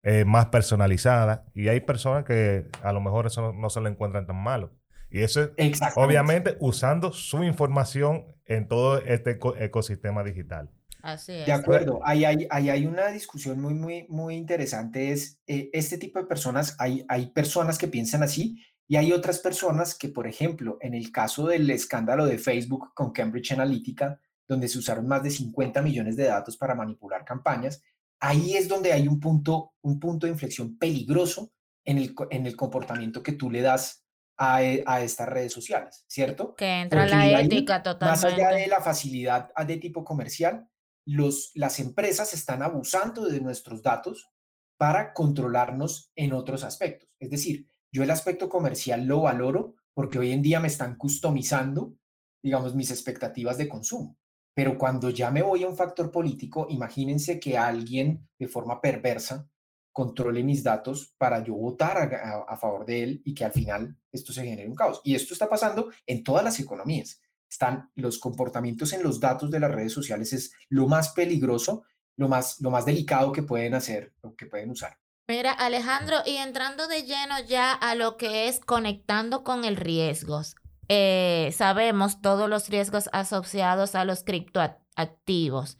[0.02, 1.44] eh, más personalizada.
[1.54, 4.72] Y hay personas que a lo mejor eso no, se lo encuentran tan malo.
[5.10, 10.70] Y eso es obviamente usando su información en todo este ecosistema digital.
[11.02, 11.46] Así es.
[11.46, 12.00] De acuerdo.
[12.04, 15.12] Ahí hay, hay una discusión muy, muy, muy interesante.
[15.12, 19.38] Es eh, este tipo de personas, hay, hay personas que piensan así Y hay otras
[19.38, 24.68] personas que, por ejemplo, en el caso del escándalo de Facebook con Cambridge Analytica, donde
[24.68, 27.82] se usaron más de 50 millones de datos para manipular campañas,
[28.18, 31.52] ahí es donde hay un punto, un punto de inflexión peligroso
[31.84, 34.04] en el, en el comportamiento que tú le das
[34.38, 36.54] a, e, a estas redes sociales, ¿cierto?
[36.54, 38.26] Que entra la ética totalmente.
[38.26, 40.68] Más allá de la facilidad de tipo comercial,
[41.04, 44.30] los, las empresas están abusando de nuestros datos
[44.78, 47.08] para controlarnos en otros aspectos.
[47.18, 51.94] Es decir, yo el aspecto comercial lo valoro porque hoy en día me están customizando,
[52.42, 54.16] digamos, mis expectativas de consumo.
[54.54, 59.50] Pero cuando ya me voy a un factor político, imagínense que alguien de forma perversa
[59.98, 61.98] controle mis datos para yo votar
[62.46, 65.00] a, favor de él y que al final esto se genere un caos.
[65.02, 67.20] Y esto está pasando en todas las economías.
[67.50, 71.82] Están los comportamientos en los datos de las redes sociales es lo más peligroso,
[72.16, 74.96] lo más, lo más delicado que pueden hacer o que pueden usar.
[75.26, 80.42] Mira, Alejandro, y entrando de lleno ya a lo que es conectando con el riesgo,
[80.88, 85.76] eh, sabemos todos los riesgos asociados a los criptoactivos.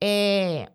[0.00, 0.68] Eh,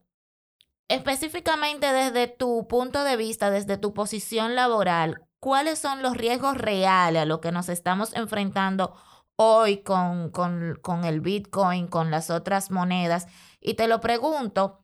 [0.91, 7.21] específicamente desde tu punto de vista, desde tu posición laboral, ¿cuáles son los riesgos reales
[7.21, 8.93] a los que nos estamos enfrentando
[9.37, 13.27] hoy con, con, con el Bitcoin, con las otras monedas?
[13.61, 14.83] Y te lo pregunto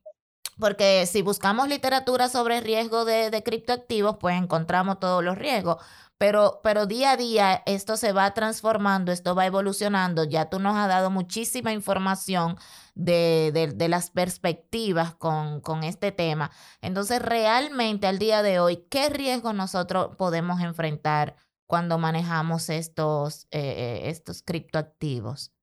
[0.59, 5.77] porque si buscamos literatura sobre riesgo de, de criptoactivos, pues encontramos todos los riesgos.
[6.17, 10.23] Pero, pero día a día esto se va transformando, esto va evolucionando.
[10.23, 12.57] Ya tú nos has dado muchísima información
[12.97, 16.51] de, de, las perspectivas con, con, este tema.
[16.81, 21.35] Entonces, realmente al día de hoy, ¿qué riesgo nosotros podemos enfrentar
[21.67, 25.53] cuando manejamos estos, eh, eh, estos criptoactivos?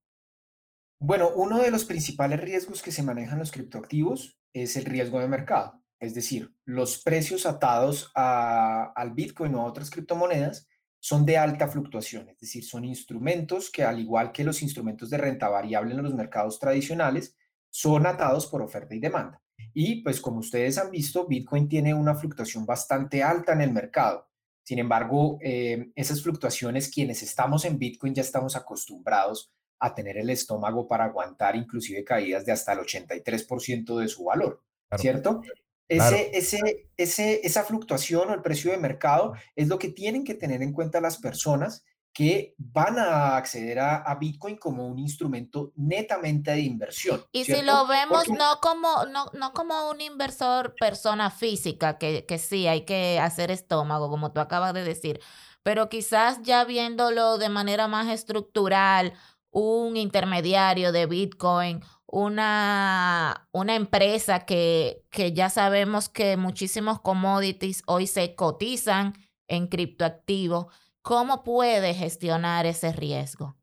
[1.00, 5.28] Bueno, uno de los principales riesgos que se manejan los criptoactivos es el riesgo de
[5.28, 5.82] mercado.
[5.98, 10.68] Es decir, los precios atados al Bitcoin o a otras criptomonedas
[11.04, 15.18] son de alta fluctuación, es decir, son instrumentos que al igual que los instrumentos de
[15.18, 17.36] renta variable en los mercados tradicionales,
[17.68, 19.38] son atados por oferta y demanda.
[19.74, 24.30] Y pues como ustedes han visto, Bitcoin tiene una fluctuación bastante alta en el mercado.
[24.62, 30.30] Sin embargo, eh, esas fluctuaciones, quienes estamos en Bitcoin ya estamos acostumbrados a tener el
[30.30, 34.62] estómago para aguantar inclusive caídas de hasta el 83% de su valor,
[34.96, 35.42] ¿cierto?
[35.88, 40.34] Ese, ese, ese, esa fluctuación o el precio de mercado es lo que tienen que
[40.34, 46.52] tener en cuenta las personas que van a acceder a, Bitcoin como un instrumento netamente
[46.52, 47.24] de inversión.
[47.32, 52.38] Y si lo vemos no, como, no, no como un inversor persona física, que, que
[52.38, 55.20] sí hay que hacer estómago, como tú acabas de decir,
[55.64, 59.14] pero quizás ya viéndolo de manera más estructural,
[59.50, 61.82] un intermediario de Bitcoin,
[62.14, 69.14] una, una empresa que, que ya sabemos que muchísimos commodities hoy se cotizan
[69.48, 70.66] en criptoactivos,
[71.02, 73.56] ¿cómo puede gestionar ese riesgo?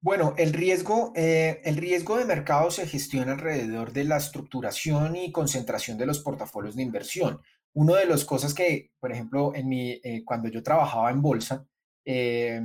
[0.00, 5.30] Bueno, el riesgo, eh, el riesgo de mercado se gestiona alrededor de la estructuración y
[5.30, 7.40] concentración de los portafolios de inversión.
[7.74, 11.64] Una de las cosas que, por ejemplo, en mi, eh, cuando yo trabajaba en bolsa,
[12.04, 12.60] eh,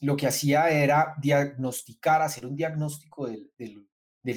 [0.00, 3.86] lo que hacía era diagnosticar, hacer un diagnóstico del,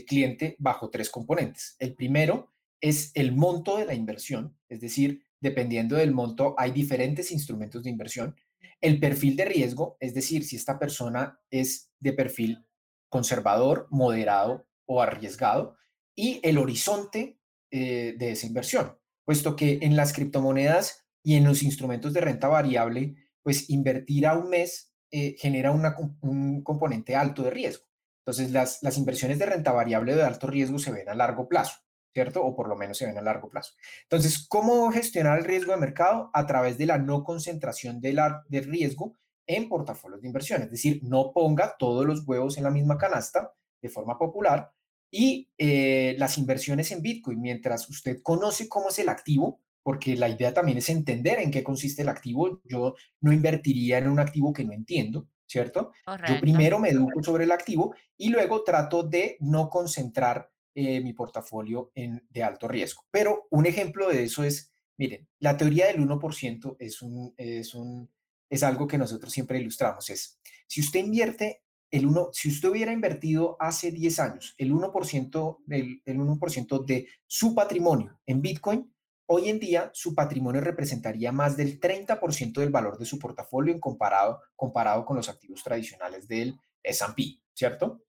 [0.06, 1.76] cliente bajo tres componentes.
[1.80, 7.32] El primero es el monto de la inversión, es decir, dependiendo del monto hay diferentes
[7.32, 8.36] instrumentos de inversión.
[8.82, 12.66] El perfil de riesgo, es decir, si esta persona es de perfil
[13.10, 15.78] conservador, moderado o arriesgado.
[16.16, 17.40] Y el horizonte
[17.72, 22.48] eh, de esa inversión, puesto que en las criptomonedas y en los instrumentos de renta
[22.48, 27.87] variable, pues invertir a un mes eh, genera un componente alto de riesgo.
[28.28, 31.78] Entonces, las, las inversiones de renta variable de alto riesgo se ven a largo plazo,
[32.14, 32.44] ¿cierto?
[32.44, 33.76] O por lo menos se ven a largo plazo.
[34.04, 36.30] Entonces, ¿cómo gestionar el riesgo de mercado?
[36.34, 39.14] A través de la no concentración de del riesgo
[39.46, 40.62] en portafolios de inversión.
[40.62, 44.74] Es decir, no ponga todos los huevos en la misma canasta de forma popular
[45.10, 50.28] y eh, las inversiones en Bitcoin, mientras usted conoce cómo es el activo, porque la
[50.28, 52.60] idea también es entender en qué consiste el activo.
[52.66, 55.92] Yo no invertiría en un activo que no entiendo, ¿cierto?
[56.28, 61.14] Yo primero me educo sobre el activo y luego trato de no concentrar eh, mi
[61.14, 63.04] portafolio en, de alto riesgo.
[63.10, 68.12] Pero un ejemplo de eso es, miren, la teoría del 1% es, un, es, un,
[68.50, 70.10] es algo que nosotros siempre ilustramos.
[70.10, 75.58] Es, si usted invierte el 1, si usted hubiera invertido hace 10 años el 1%,
[75.70, 76.40] el, el 1
[76.86, 78.94] de su patrimonio en Bitcoin,
[79.28, 83.80] Hoy en día, su patrimonio representaría más del 30% del valor de su portafolio en
[83.80, 88.02] comparado, comparado con los activos tradicionales del S&P, ¿cierto?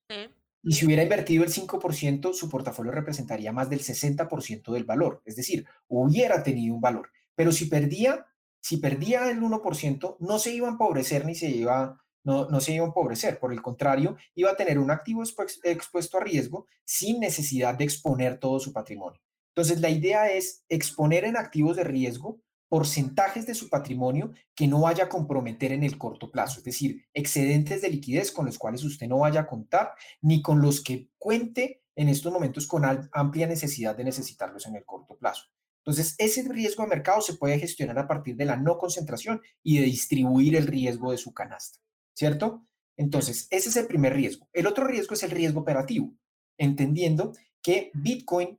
[0.62, 5.37] Y si hubiera invertido el 5%, su portafolio representaría más del 60% del valor, es
[5.37, 7.11] decir, hubiera tenido un valor.
[7.35, 8.27] Pero si perdía
[8.61, 12.75] si perdía el 1%, no se iba a empobrecer ni se iba, no, no se
[12.75, 13.39] iba a empobrecer.
[13.39, 18.39] Por el contrario, iba a tener un activo expuesto a riesgo sin necesidad de exponer
[18.39, 19.21] todo su patrimonio.
[19.59, 24.83] Entonces, la idea es exponer en activos de riesgo porcentajes de su patrimonio que no
[24.83, 28.85] vaya a comprometer en el corto plazo, es decir, excedentes de liquidez con los cuales
[28.85, 33.49] usted no vaya a contar, ni con los que cuente en estos momentos con amplia
[33.49, 35.47] necesidad de necesitarlos en el corto plazo.
[35.85, 39.79] Entonces, ese riesgo de mercado se puede gestionar a partir de la no concentración y
[39.79, 41.81] de distribuir el riesgo de su canasta,
[42.15, 42.65] ¿cierto?
[42.97, 44.49] Entonces, ese es el primer riesgo.
[44.53, 46.15] El otro riesgo es el riesgo operativo,
[46.59, 48.57] entendiendo que Bitcoin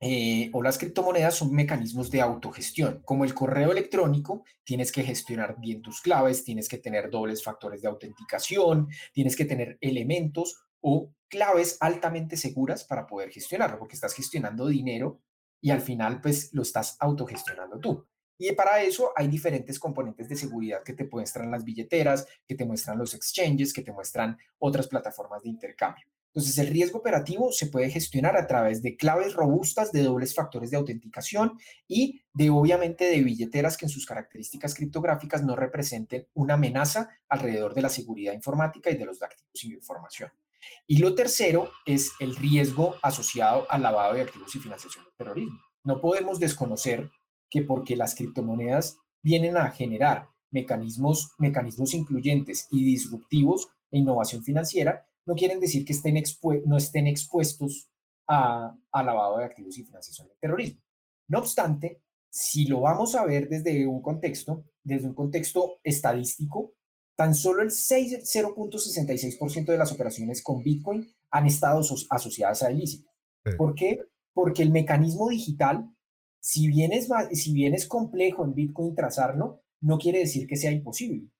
[0.00, 3.00] eh, o las criptomonedas son mecanismos de autogestión.
[3.04, 7.82] Como el correo electrónico, tienes que gestionar bien tus claves, tienes que tener dobles factores
[7.82, 14.14] de autenticación, tienes que tener elementos o claves altamente seguras para poder gestionarlo, porque estás
[14.14, 15.20] gestionando dinero
[15.60, 18.06] y al final pues lo estás autogestionando tú.
[18.38, 22.66] Y para eso hay diferentes componentes de seguridad que te muestran las billeteras, que te
[22.66, 26.06] muestran los exchanges, que te muestran otras plataformas de intercambio.
[26.36, 30.70] Entonces, el riesgo operativo se puede gestionar a través de claves robustas de dobles factores
[30.70, 31.58] de autenticación
[31.88, 37.72] y de, obviamente, de billeteras que en sus características criptográficas no representen una amenaza alrededor
[37.72, 40.30] de la seguridad informática y de los activos sin información.
[40.86, 45.58] Y lo tercero es el riesgo asociado al lavado de activos y financiación del terrorismo.
[45.84, 47.10] No podemos desconocer
[47.48, 55.06] que porque las criptomonedas vienen a generar mecanismos, mecanismos incluyentes y disruptivos e innovación financiera,
[55.26, 56.22] no quieren decir que estén
[56.64, 57.90] no estén expuestos
[58.28, 60.80] a, a lavado de activos y financiación del terrorismo.
[61.28, 66.76] No obstante, si lo vamos a ver desde un contexto, desde un contexto estadístico,
[67.16, 73.10] Tan solo el 0.66% de las operaciones con Bitcoin han estado asociadas a ilícito.
[73.56, 74.02] ¿Por qué?
[74.34, 75.90] Porque el mecanismo digital,
[76.40, 80.70] si bien, es, si bien es complejo en Bitcoin trazarlo, no quiere decir que sea
[80.70, 81.30] imposible.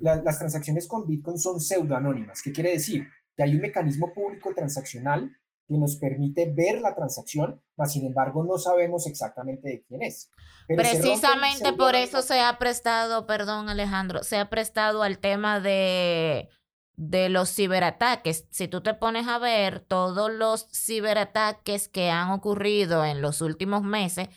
[0.00, 2.42] Las transacciones con Bitcoin son pseudoanónimas.
[2.42, 3.06] ¿Qué quiere decir?
[3.36, 5.30] Que hay un mecanismo público transaccional
[5.70, 10.30] que nos permite ver la transacción, mas sin embargo no sabemos exactamente de quién es.
[10.66, 16.48] Precisamente por eso se ha prestado, perdón Alejandro, se ha prestado al tema de,
[16.96, 18.46] de los ciberataques.
[18.50, 23.82] Si tú te pones a ver todos los ciberataques que han ocurrido en los últimos
[23.84, 24.28] meses,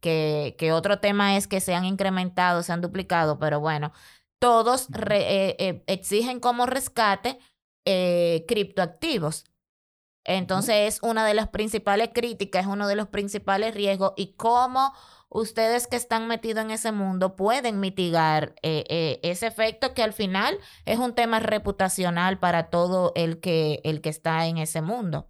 [0.00, 3.92] que, que otro tema es que se han incrementado, se han duplicado, pero bueno,
[4.42, 7.38] todos eh, eh, exigen como rescate
[7.84, 9.44] eh, criptoactivos.
[10.24, 14.92] Entonces es una de las principales críticas, es uno de los principales riesgos y cómo
[15.28, 20.12] ustedes que están metidos en ese mundo pueden mitigar eh, eh, ese efecto que al
[20.12, 25.28] final es un tema reputacional para todo el que, el que está en ese mundo.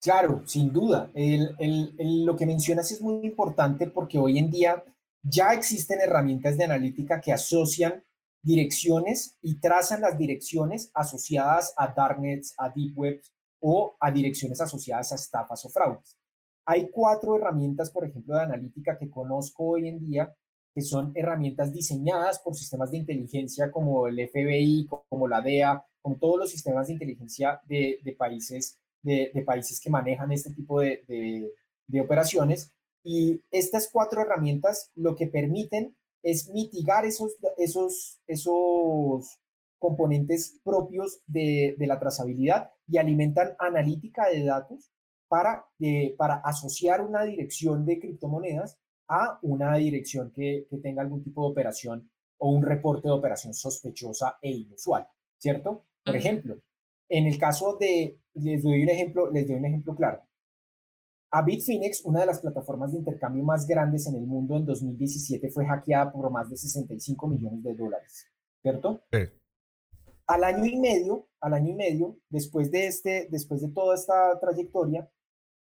[0.00, 1.10] Claro, sin duda.
[1.14, 4.82] lo que mencionas es muy importante porque hoy en día
[5.22, 8.02] ya existen herramientas de analítica que asocian
[8.42, 13.32] direcciones y trazan las direcciones asociadas a darknets, a deep webs,
[13.62, 16.18] o a direcciones asociadas a estafas o fraudes.
[16.66, 20.34] Hay cuatro herramientas, por ejemplo, de analítica que conozco hoy en día,
[20.74, 26.16] que son herramientas diseñadas por sistemas de inteligencia como el FBI, como la DEA, como
[26.16, 31.52] todos los sistemas de inteligencia de, países, de, países que manejan este tipo de,
[31.86, 32.72] de operaciones.
[33.04, 39.38] Y estas cuatro herramientas lo que permiten es mitigar esos, esos, esos
[39.78, 44.92] componentes propios de, la trazabilidad y alimentan analítica de datos
[45.28, 45.66] para,
[46.16, 52.10] para asociar una dirección de criptomonedas a una dirección que, tenga algún tipo de operación
[52.38, 55.06] o un reporte de operación sospechosa e inusual,
[55.38, 55.84] ¿cierto?
[56.04, 56.58] Por ejemplo,
[57.08, 60.22] en el caso de, les doy un ejemplo, les doy un ejemplo claro.
[61.34, 65.48] A Bitfinex, una de las plataformas de intercambio más grandes en el mundo en 2017,
[65.48, 68.26] fue hackeada por más de 65 millones de dólares,
[68.60, 69.02] ¿cierto?
[69.10, 69.20] Sí.
[70.26, 74.38] Al año y medio, al año y medio, después de, este, después de toda esta
[74.40, 75.10] trayectoria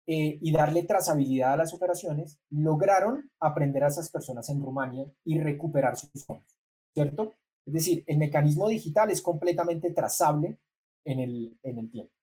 [0.07, 5.39] eh, y darle trazabilidad a las operaciones, lograron aprender a esas personas en Rumania y
[5.39, 6.53] recuperar sus fondos,
[6.93, 7.33] ¿cierto?
[7.65, 10.59] Es decir, el mecanismo digital es completamente trazable
[11.05, 12.13] en el, en el tiempo.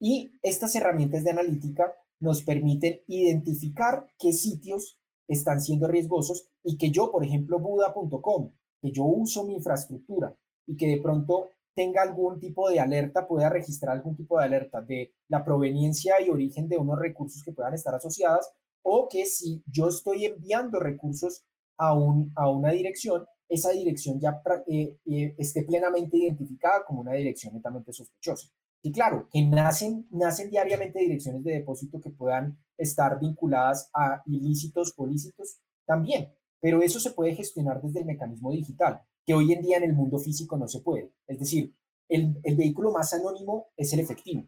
[0.00, 4.96] Y estas herramientas de analítica nos permiten identificar qué sitios
[5.26, 10.34] están siendo riesgosos y que yo, por ejemplo, Buda.com, que yo uso mi infraestructura
[10.66, 14.80] y que de pronto tenga algún tipo de alerta, pueda registrar algún tipo de alerta
[14.80, 18.52] de la proveniencia y origen de unos recursos que puedan estar asociadas,
[18.82, 21.44] o que si yo estoy enviando recursos
[21.78, 27.14] a, un, a una dirección, esa dirección ya eh, eh, esté plenamente identificada como una
[27.14, 28.48] dirección netamente sospechosa.
[28.82, 34.92] Y claro, que nacen, nacen diariamente direcciones de depósito que puedan estar vinculadas a ilícitos
[34.96, 36.32] o lícitos también.
[36.60, 39.92] pero eso se puede gestionar desde el mecanismo digital, que hoy en día en el
[39.94, 41.12] mundo físico no se puede.
[41.26, 41.74] Es decir,
[42.08, 44.46] el, el vehículo más anónimo es el efectivo.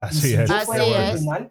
[0.00, 0.48] Así si es.
[0.48, 1.10] Yo Así fuera un es.
[1.12, 1.50] criminal,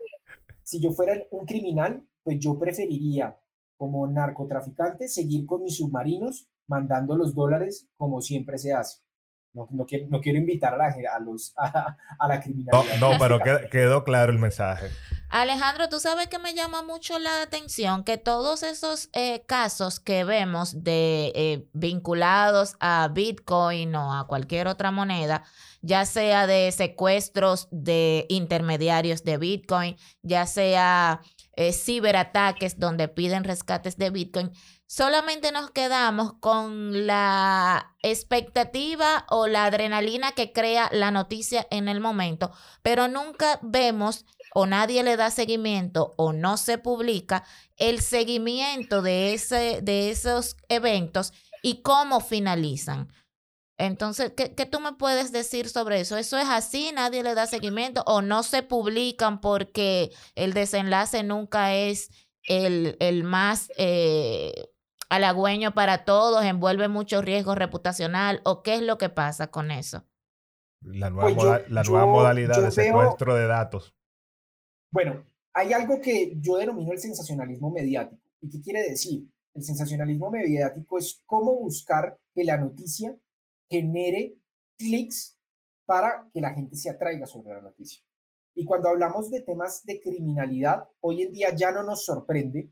[0.64, 3.38] si yo fuera un criminal, pues yo preferiría
[3.78, 9.00] como narcotraficante seguir con mis submarinos mandando los dólares como siempre se hace.
[9.54, 10.86] No, no, quiero, no quiero invitar a la,
[11.16, 12.98] a los, a, a la No, criminalidad.
[13.00, 14.90] no, pero qued- quedó claro el mensaje.
[15.32, 20.24] Alejandro, tú sabes que me llama mucho la atención que todos esos eh, casos que
[20.24, 25.44] vemos de eh, vinculados a Bitcoin o a cualquier otra moneda,
[25.82, 31.22] ya sea de secuestros de intermediarios de Bitcoin, ya sea
[31.56, 34.52] eh, ciberataques donde piden rescates de Bitcoin,
[34.90, 42.02] solamente nos quedamos con la expectativa o la adrenalina que crea la noticia en el
[42.02, 44.26] momento, pero nunca vemos
[44.56, 47.44] o nadie le da seguimiento o no se publica
[47.78, 53.14] el seguimiento de, ese, de esos eventos y cómo finalizan.
[53.78, 56.18] Entonces, ¿qué, ¿qué tú me puedes decir sobre eso?
[56.18, 56.92] ¿Eso es así?
[56.96, 62.10] ¿Nadie le da seguimiento o no se publican porque el desenlace nunca es
[62.50, 64.72] el, el más eh,
[65.10, 70.06] halagüeño para todos, envuelve mucho riesgo reputacional o qué es lo que pasa con eso?
[70.82, 73.94] La nueva, Pues yo- moda- la nueva yo- modalidad yo de veo- secuestro de datos.
[74.92, 78.22] Bueno, hay algo que yo denomino el sensacionalismo mediático.
[78.42, 79.28] ¿Y qué quiere decir?
[79.54, 83.16] El sensacionalismo mediático es cómo buscar que la noticia
[83.70, 84.36] genere
[84.78, 85.38] clics
[85.86, 88.02] para que la gente se atraiga sobre la noticia.
[88.56, 92.70] Y cuando hablamos de temas de criminalidad, hoy en día ya no nos sorprende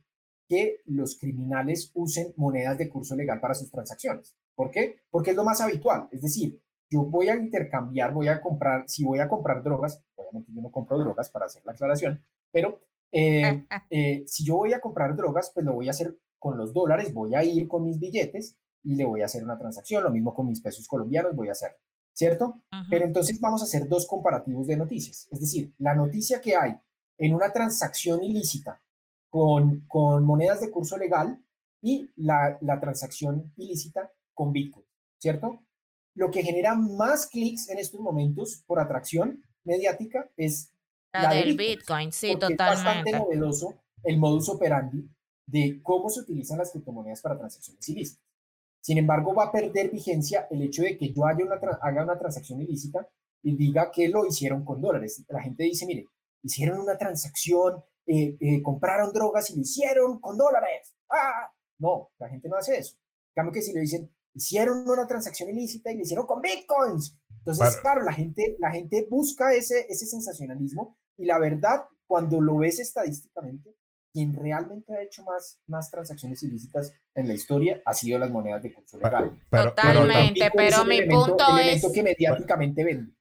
[0.48, 4.36] que los criminales usen monedas de curso legal para sus transacciones.
[4.56, 5.02] ¿Por qué?
[5.10, 6.08] Porque es lo más habitual.
[6.12, 10.52] Es decir, yo voy a intercambiar, voy a comprar, si voy a comprar drogas, obviamente
[10.54, 12.80] yo no compro drogas para hacer la aclaración, pero
[13.12, 16.74] eh, eh, si yo voy a comprar drogas, pues lo voy a hacer con los
[16.74, 20.12] dólares, voy a ir con mis billetes y le voy a hacer una transacción, lo
[20.12, 21.78] mismo con mis pesos colombianos voy a hacer,
[22.14, 22.46] ¿cierto?
[22.46, 22.84] Ujú.
[22.90, 26.78] Pero entonces vamos a hacer dos comparativos de noticias, es decir, la noticia que hay
[27.18, 28.82] en una transacción ilícita
[29.30, 31.42] con, con monedas de curso legal
[31.82, 34.86] y la, la transacción ilícita con Bitcoin,
[35.20, 35.64] ¿cierto?
[36.16, 40.72] Lo que genera más clics en estos momentos por atracción mediática es
[41.14, 43.36] La la de del Bitcoin, Bitcoin, sí, porque es bastante totalmente.
[43.36, 45.08] novedoso el modus operandi
[45.46, 48.24] de cómo se utilizan las criptomonedas para transacciones ilícitas.
[48.82, 52.04] Sin embargo, va a perder vigencia el hecho de que yo haya una tra- haga
[52.04, 53.08] una transacción ilícita
[53.44, 55.24] y diga que lo hicieron con dólares.
[55.28, 56.06] La gente dice, mire,
[56.44, 60.96] hicieron una transacción, eh, eh, compraron drogas y lo hicieron con dólares.
[61.12, 61.52] ¡Ah!
[61.80, 62.96] No, la gente no hace eso.
[63.36, 67.18] Cambio que si le dicen, hicieron una transacción ilícita y lo hicieron con bitcoins.
[67.40, 67.82] Entonces, Bueno.
[67.82, 72.80] claro, la gente, la gente busca ese, ese sensacionalismo y la verdad, cuando lo ves
[72.80, 73.76] estadísticamente,
[74.14, 78.64] quien realmente ha hecho más, más transacciones ilícitas en la historia ha sido las monedas
[78.64, 79.38] de curso legal.
[79.50, 80.50] Pero, Totalmente.
[80.56, 83.14] Pero mi elemento- punto elemento es- que mediáticamente vende.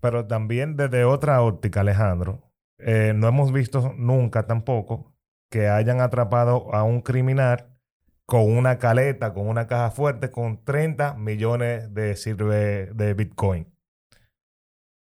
[0.00, 2.51] pero también desde otra óptica, Alejandro,
[2.84, 5.12] eh, no hemos visto nunca tampoco
[5.50, 7.72] que hayan atrapado a un criminal
[8.26, 13.70] con una caleta, con una caja fuerte, con 30 millones de, sirve de Bitcoin.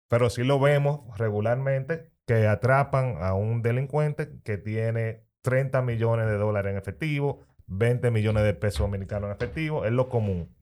[0.08, 6.36] Pero sí lo vemos regularmente que atrapan a un delincuente que tiene 30 millones de
[6.36, 10.54] dólares en efectivo, 20 millones de pesos dominicanos en efectivo, es lo común.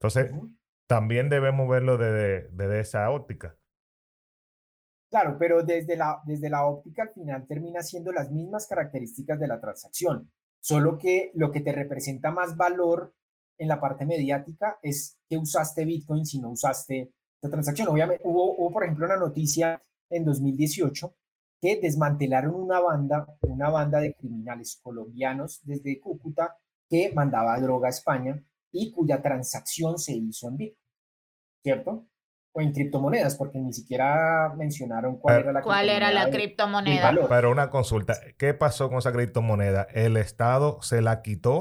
[0.00, 0.32] Entonces,
[0.86, 3.57] también debemos verlo desde, desde esa óptica.
[5.10, 9.48] Claro, pero desde la, desde la óptica al final termina siendo las mismas características de
[9.48, 10.30] la transacción,
[10.60, 13.14] solo que lo que te representa más valor
[13.56, 17.88] en la parte mediática es que usaste Bitcoin si no usaste esta transacción.
[17.88, 21.14] Obviamente, hubo, hubo, por ejemplo, una noticia en 2018
[21.60, 26.56] que desmantelaron una banda, una banda de criminales colombianos desde Cúcuta
[26.88, 30.86] que mandaba droga a España y cuya transacción se hizo en Bitcoin,
[31.62, 32.06] ¿cierto?
[32.52, 37.02] O en criptomonedas, porque ni siquiera mencionaron cuál Pero- era la ¿Cuál era la criptomoneda?
[37.02, 37.26] valor.
[37.28, 39.86] Pero una consulta, ¿qué pasó con esa criptomoneda?
[39.92, 41.56] ¿El Estado se la quitó?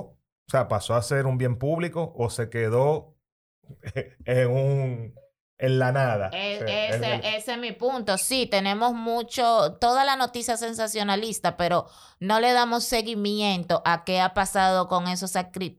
[0.47, 3.15] O sea, ¿pasó a ser un bien público o se quedó
[4.25, 5.13] en un
[5.59, 6.29] en la nada?
[6.33, 6.57] E-
[6.89, 8.17] ese, el- ese es mi punto.
[8.17, 11.87] Sí, tenemos mucho, toda la noticia sensacionalista, pero
[12.19, 15.33] no le damos seguimiento a qué ha pasado con esos,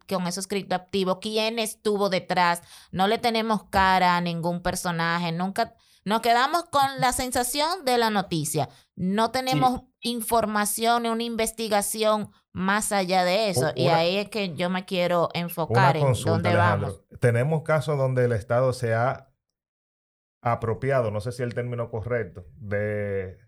[0.08, 2.62] con esos criptoactivos, quién estuvo detrás.
[2.90, 5.74] No le tenemos cara a ningún personaje, nunca.
[6.04, 8.68] Nos quedamos con la sensación de la noticia.
[8.96, 13.72] No tenemos información, una investigación más allá de eso.
[13.74, 16.88] y ahí es que yo me quiero Una enfocar en dónde Alejandro.
[16.88, 17.20] vamos.
[17.20, 19.27] Tenemos casos donde el Estado se ha
[20.40, 23.38] apropiado, no sé si el término correcto, de,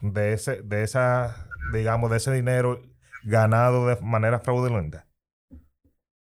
[0.00, 2.82] de ese, de esa, digamos, de ese dinero
[3.24, 5.06] ganado de manera fraudulenta.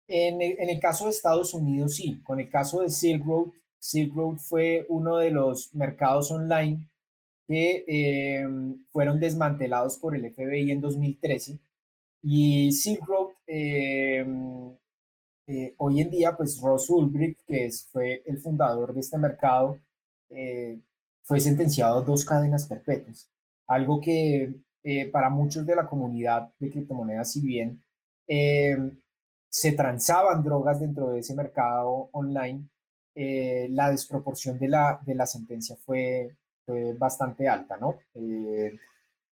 [0.08, 2.22] En el, en el, caso de Estados Unidos, sí.
[2.24, 3.48] Con el caso de Silk Road,
[3.80, 6.88] Silk Road fue uno de los mercados online
[7.48, 8.48] que eh,
[8.92, 11.60] fueron desmantelados por el FBI en 2013.
[12.24, 14.26] Y Silk Road, eh,
[15.48, 19.80] eh, hoy en día, pues Ross Ulbricht, que fue el fundador de este mercado,
[21.24, 23.30] fue sentenciado a dos cadenas perpetuas.
[23.68, 24.54] Algo que
[25.12, 27.82] para muchos de la comunidad de criptomonedas, si bien
[29.56, 32.68] se transaban drogas dentro de ese mercado online,
[33.16, 36.36] eh, la desproporción de la, de la sentencia fue,
[36.98, 38.00] bastante alta, ¿no?
[38.16, 38.78] Eh,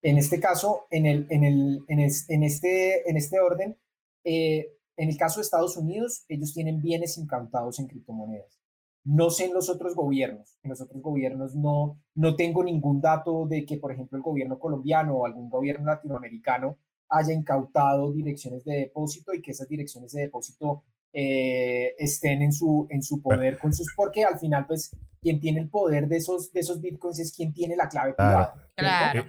[0.01, 3.75] en este caso, en, el, en, el, en, este, en este orden,
[4.23, 8.62] eh, en el caso de Estados Unidos, ellos tienen bienes incautados en criptomonedas.
[9.05, 10.57] No sé en los otros gobiernos.
[10.63, 14.59] En los otros gobiernos no, no tengo ningún dato de que, por ejemplo, el gobierno
[14.59, 16.77] colombiano o algún gobierno latinoamericano
[17.09, 22.87] haya incautado direcciones de depósito y que esas direcciones de depósito eh, estén en su,
[22.89, 26.51] en su poder con sus, porque al final, pues, quien tiene el poder de esos,
[26.51, 28.55] de esos bitcoins es quien tiene la clave privada.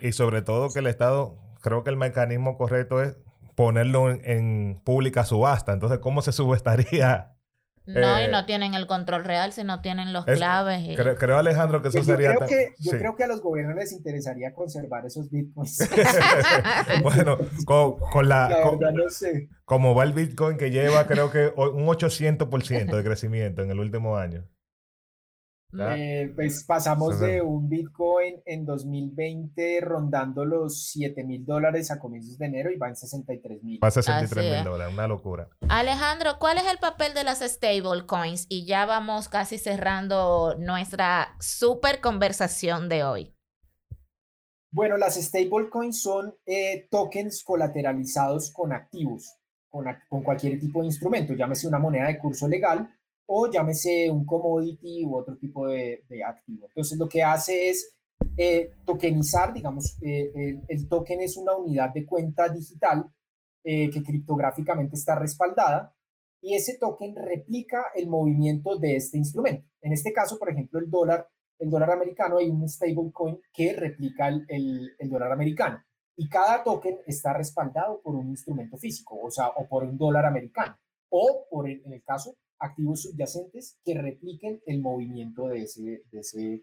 [0.01, 3.17] Y, sobre todo que el Estado, creo que el mecanismo correcto es
[3.55, 5.73] ponerlo en, en pública subasta.
[5.73, 7.34] Entonces, ¿cómo se subestaría
[7.87, 10.97] no, y eh, no tienen el control real si no tienen los claves.
[11.19, 12.35] Creo, Alejandro, que eso sería...
[12.35, 15.89] Creo que, yo creo que a los gobiernos les interesaría conservar esos bitcoins.
[17.03, 18.51] bueno, con, la...
[19.65, 24.17] Como va el bitcoin que lleva, creo que un 800% de crecimiento en el último
[24.17, 24.47] año.
[25.79, 32.39] Eh, pues pasamos de un Bitcoin en 2020 rondando los 7 mil dólares a comienzos
[32.39, 33.81] de enero y va en 63 mil.
[33.83, 35.49] Va a 63 mil dólares, una locura.
[35.69, 38.47] Alejandro, ¿cuál es el papel de las stablecoins?
[38.49, 43.35] Y ya vamos casi cerrando nuestra super conversación de hoy.
[44.71, 49.37] Bueno, las stablecoins son eh, tokens colateralizados con activos,
[49.69, 52.89] con, con cualquier tipo de instrumento, llámese una moneda de curso legal
[53.27, 56.67] o llámese un commodity u otro tipo de, activo.
[56.67, 57.95] Entonces lo que hace es
[58.37, 63.11] eh, tokenizar, digamos, eh, el, token es una unidad de cuenta digital
[63.65, 65.95] eh, que criptográficamente está respaldada
[66.41, 69.67] y ese token replica el movimiento de este instrumento.
[69.81, 71.27] En este caso, por ejemplo, el dólar,
[71.59, 75.83] el dólar americano, hay un stablecoin que replica el, el, dólar americano
[76.17, 80.27] y cada token está respaldado por un instrumento físico, o sea, o por un dólar
[80.27, 80.77] americano,
[81.09, 86.63] o por, en el caso, activos subyacentes que repliquen el movimiento de ese, de ese,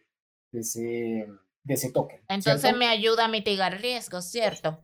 [0.52, 1.28] de ese,
[1.64, 2.22] de ese token.
[2.28, 4.84] Entonces me ayuda a mitigar riesgos, ¿cierto?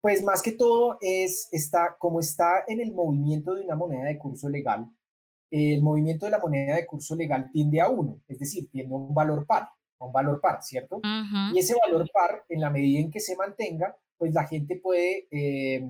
[0.00, 4.18] Pues más que todo es, está, como está en el movimiento de una moneda de
[4.18, 4.88] curso legal,
[5.50, 8.98] el movimiento de la moneda de curso legal tiende a uno, es decir, tiende a
[8.98, 9.62] un valor par,
[9.98, 11.00] a un valor par, ¿cierto?
[11.52, 15.26] Y ese valor par, en la medida en que se mantenga, pues la gente puede
[15.30, 15.84] eh,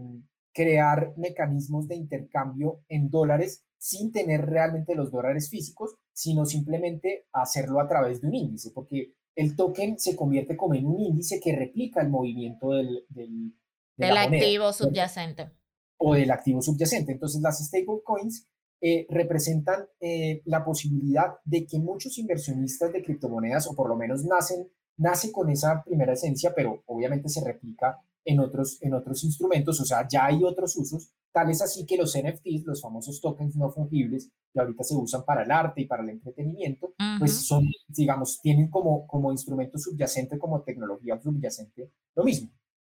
[0.53, 7.81] crear mecanismos de intercambio en dólares sin tener realmente los dólares físicos, sino simplemente hacerlo
[7.81, 11.55] a través de un índice, porque el token se convierte como en un índice que
[11.55, 15.51] replica el movimiento del, del, activo subyacente.
[15.99, 17.13] O del activo subyacente.
[17.13, 18.49] Entonces, las stablecoins
[18.81, 24.25] eh, representan eh, la posibilidad de que muchos inversionistas de criptomonedas, o por lo menos
[24.25, 29.81] nacen, nace con esa primera esencia, pero obviamente se replica en otros, en otros instrumentos,
[29.81, 33.57] o sea, ya hay otros usos, tal es así que los NFTs, los famosos tokens
[33.57, 37.63] no fungibles, que ahorita se usan para el arte y para el entretenimiento, pues son,
[37.89, 42.49] digamos, tienen como, como instrumento subyacente, como tecnología subyacente, lo mismo.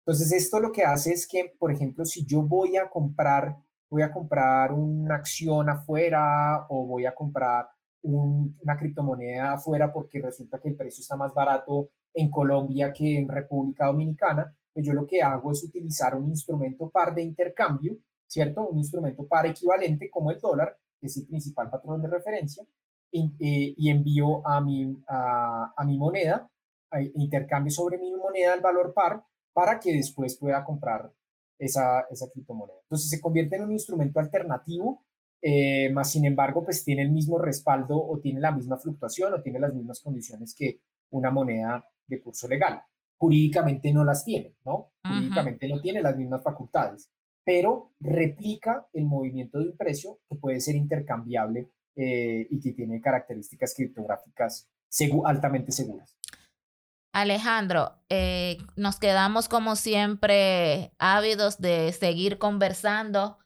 [0.06, 3.56] Entonces, esto lo que hace es que, por ejemplo, si yo voy a comprar,
[3.90, 7.70] voy a comprar una acción afuera o voy a comprar
[8.02, 13.30] una criptomoneda afuera porque resulta que el precio está más barato en Colombia que en
[13.30, 17.98] República Dominicana, pues yo lo que hago es utilizar un instrumento par de intercambio,
[18.34, 18.68] ¿cierto?
[18.68, 22.66] Un instrumento par equivalente como el dólar, que es el principal patrón de referencia,
[23.12, 26.50] y, eh, envío a mi, a, mi moneda,
[27.16, 31.12] intercambio sobre mi moneda el valor par para que después pueda comprar
[31.60, 32.80] esa, esa criptomoneda.
[32.84, 35.04] Entonces se convierte en un instrumento alternativo,
[35.40, 39.42] eh, más sin embargo, pues tiene el mismo respaldo o tiene la misma fluctuación o
[39.42, 40.80] tiene las mismas condiciones que
[41.12, 42.82] una moneda de curso legal
[43.18, 44.92] jurídicamente no las tiene, ¿no?
[45.02, 47.10] Jurídicamente no tiene las mismas facultades,
[47.46, 53.02] pero replica el movimiento de un precio que puede ser intercambiable eh, y que tiene
[53.02, 54.70] características criptográficas
[55.26, 56.16] altamente seguras.
[57.14, 63.38] Alejandro, eh, nos quedamos como siempre ávidos de seguir conversando,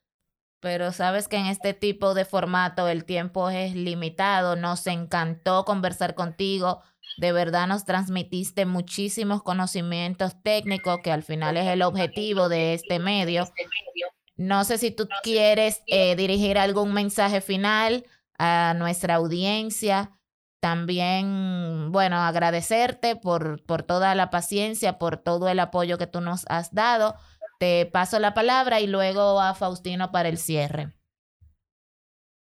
[0.61, 4.55] pero sabes que en este tipo de formato el tiempo es limitado.
[4.55, 6.81] Nos encantó conversar contigo
[7.17, 12.99] de verdad nos transmitiste muchísimos conocimientos técnicos, que al final es el objetivo de este
[12.99, 13.47] medio.
[14.35, 18.05] No sé si tú quieres eh, dirigir algún mensaje final
[18.37, 20.11] a nuestra audiencia.
[20.59, 26.45] También, bueno, agradecerte por, por toda la paciencia, por todo el apoyo que tú nos
[26.49, 27.15] has dado.
[27.59, 30.96] Te paso la palabra y luego a Faustino para el cierre.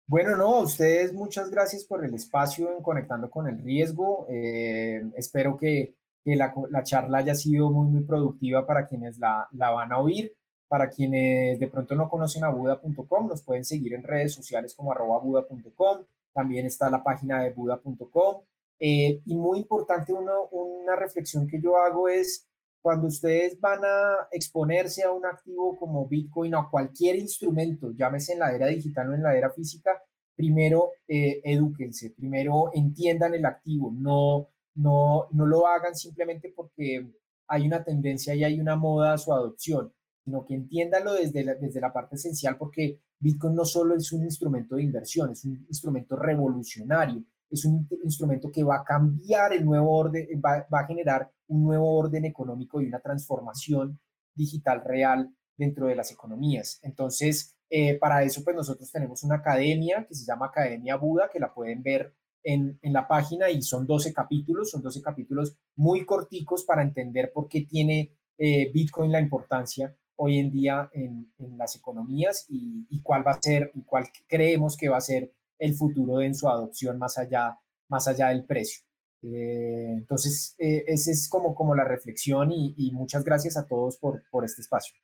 [0.08, 4.28] Bueno, no, a ustedes muchas gracias por el espacio en Conectando con el Riesgo.
[4.30, 5.96] Eh, espero que,
[6.26, 10.36] la, charla haya sido muy, muy productiva para quienes la, van a oír.
[10.68, 14.92] Para quienes de pronto no conocen a Buda.com, nos pueden seguir en redes sociales como
[14.92, 16.06] arroba Buda.com.
[16.34, 18.42] También está la página de Buda.com.
[18.80, 22.48] Eh, y muy importante, una reflexión que yo hago es
[22.86, 28.34] cuando ustedes van a exponerse a un activo como Bitcoin o a cualquier instrumento, llámese
[28.34, 30.00] en la era digital o en la era física,
[30.36, 37.12] primero eh, edúquense, primero entiendan el activo, no, no, no lo hagan simplemente porque
[37.48, 39.92] hay una tendencia y hay una moda a su adopción,
[40.24, 44.26] sino que entiéndanlo desde la, desde la parte esencial porque Bitcoin no solo es un
[44.26, 49.66] instrumento de inversión, es un instrumento revolucionario, es un instrumento que va a cambiar el
[49.66, 54.00] nuevo orden, va, va a generar un nuevo orden económico y una transformación
[54.34, 56.80] digital real dentro de las economías.
[56.84, 61.40] Entonces, eh, para eso, pues nosotros tenemos una academia que se llama Academia Buda, que
[61.40, 66.06] la pueden ver en, en, la página y son 12 capítulos, son 12 capítulos muy
[66.06, 71.58] corticos para entender por qué tiene eh, Bitcoin la importancia hoy en día en, en
[71.58, 75.34] las economías y, y, cuál va a ser y cuál creemos que va a ser
[75.58, 78.86] el futuro en su adopción más allá, más allá del precio.
[79.34, 84.24] Eh, entonces, eh, esa es como, como la reflexión y, muchas gracias a todos por,
[84.30, 84.96] por, este espacio.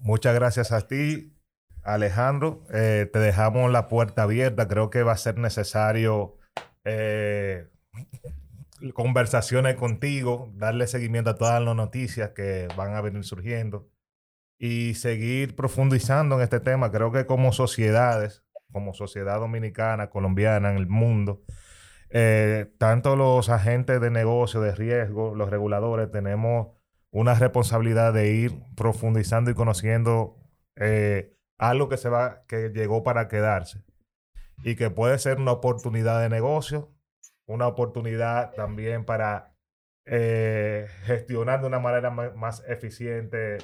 [0.00, 1.36] Muchas gracias a ti,
[1.82, 2.64] Alejandro.
[2.72, 4.68] Eh, te dejamos la puerta abierta.
[4.68, 6.36] Creo que va a ser necesario
[8.94, 13.90] conversaciones contigo, darle seguimiento a todas las noticias que van a venir surgiendo
[14.58, 16.90] y seguir profundizando en este tema.
[16.90, 18.42] Creo que como sociedades,
[18.72, 21.42] como sociedad dominicana, colombiana, en el mundo,
[22.10, 26.68] eh, tanto los agentes de negocio, de riesgo, los reguladores, tenemos
[27.10, 30.36] una responsabilidad de ir profundizando y conociendo
[30.76, 33.82] eh, algo que se va, que llegó para quedarse
[34.62, 36.92] y que puede ser una oportunidad de negocio,
[37.46, 39.54] una oportunidad también para
[40.04, 43.58] eh, gestionar de una manera más eficiente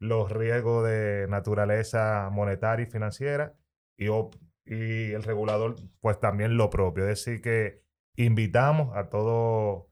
[0.00, 3.54] los riesgos de naturaleza monetaria y financiera
[3.96, 4.06] y,
[4.64, 7.08] y el regulador pues también lo propio.
[7.08, 7.87] Es decir, que
[8.18, 9.84] invitamos a todos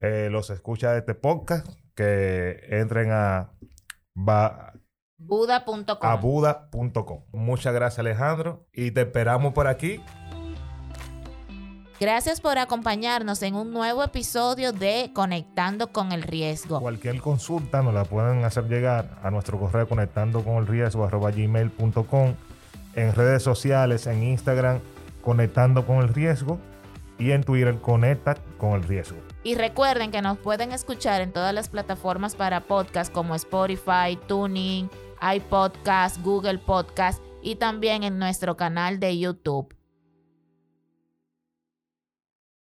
[0.00, 3.52] eh, los escuchas de este podcast que entren a
[5.18, 5.98] Buda.com.
[6.00, 7.24] A Buda.com.
[7.32, 10.00] Muchas gracias Alejandro y te esperamos por aquí.
[11.98, 16.80] Gracias por acompañarnos en un nuevo episodio de Conectando con el Riesgo.
[16.80, 22.34] Cualquier consulta nos la pueden hacer llegar a nuestro correo conectando con el riesgo gmail.com
[22.94, 24.80] en redes sociales, en Instagram,
[25.22, 26.58] conectando con el riesgo
[27.18, 29.18] y en Twitter conecta con el riesgo.
[29.42, 34.88] Y recuerden que nos pueden escuchar en todas las plataformas para podcast como Spotify, Tuning,
[35.22, 39.75] iPodcast, Google Podcast y también en nuestro canal de YouTube.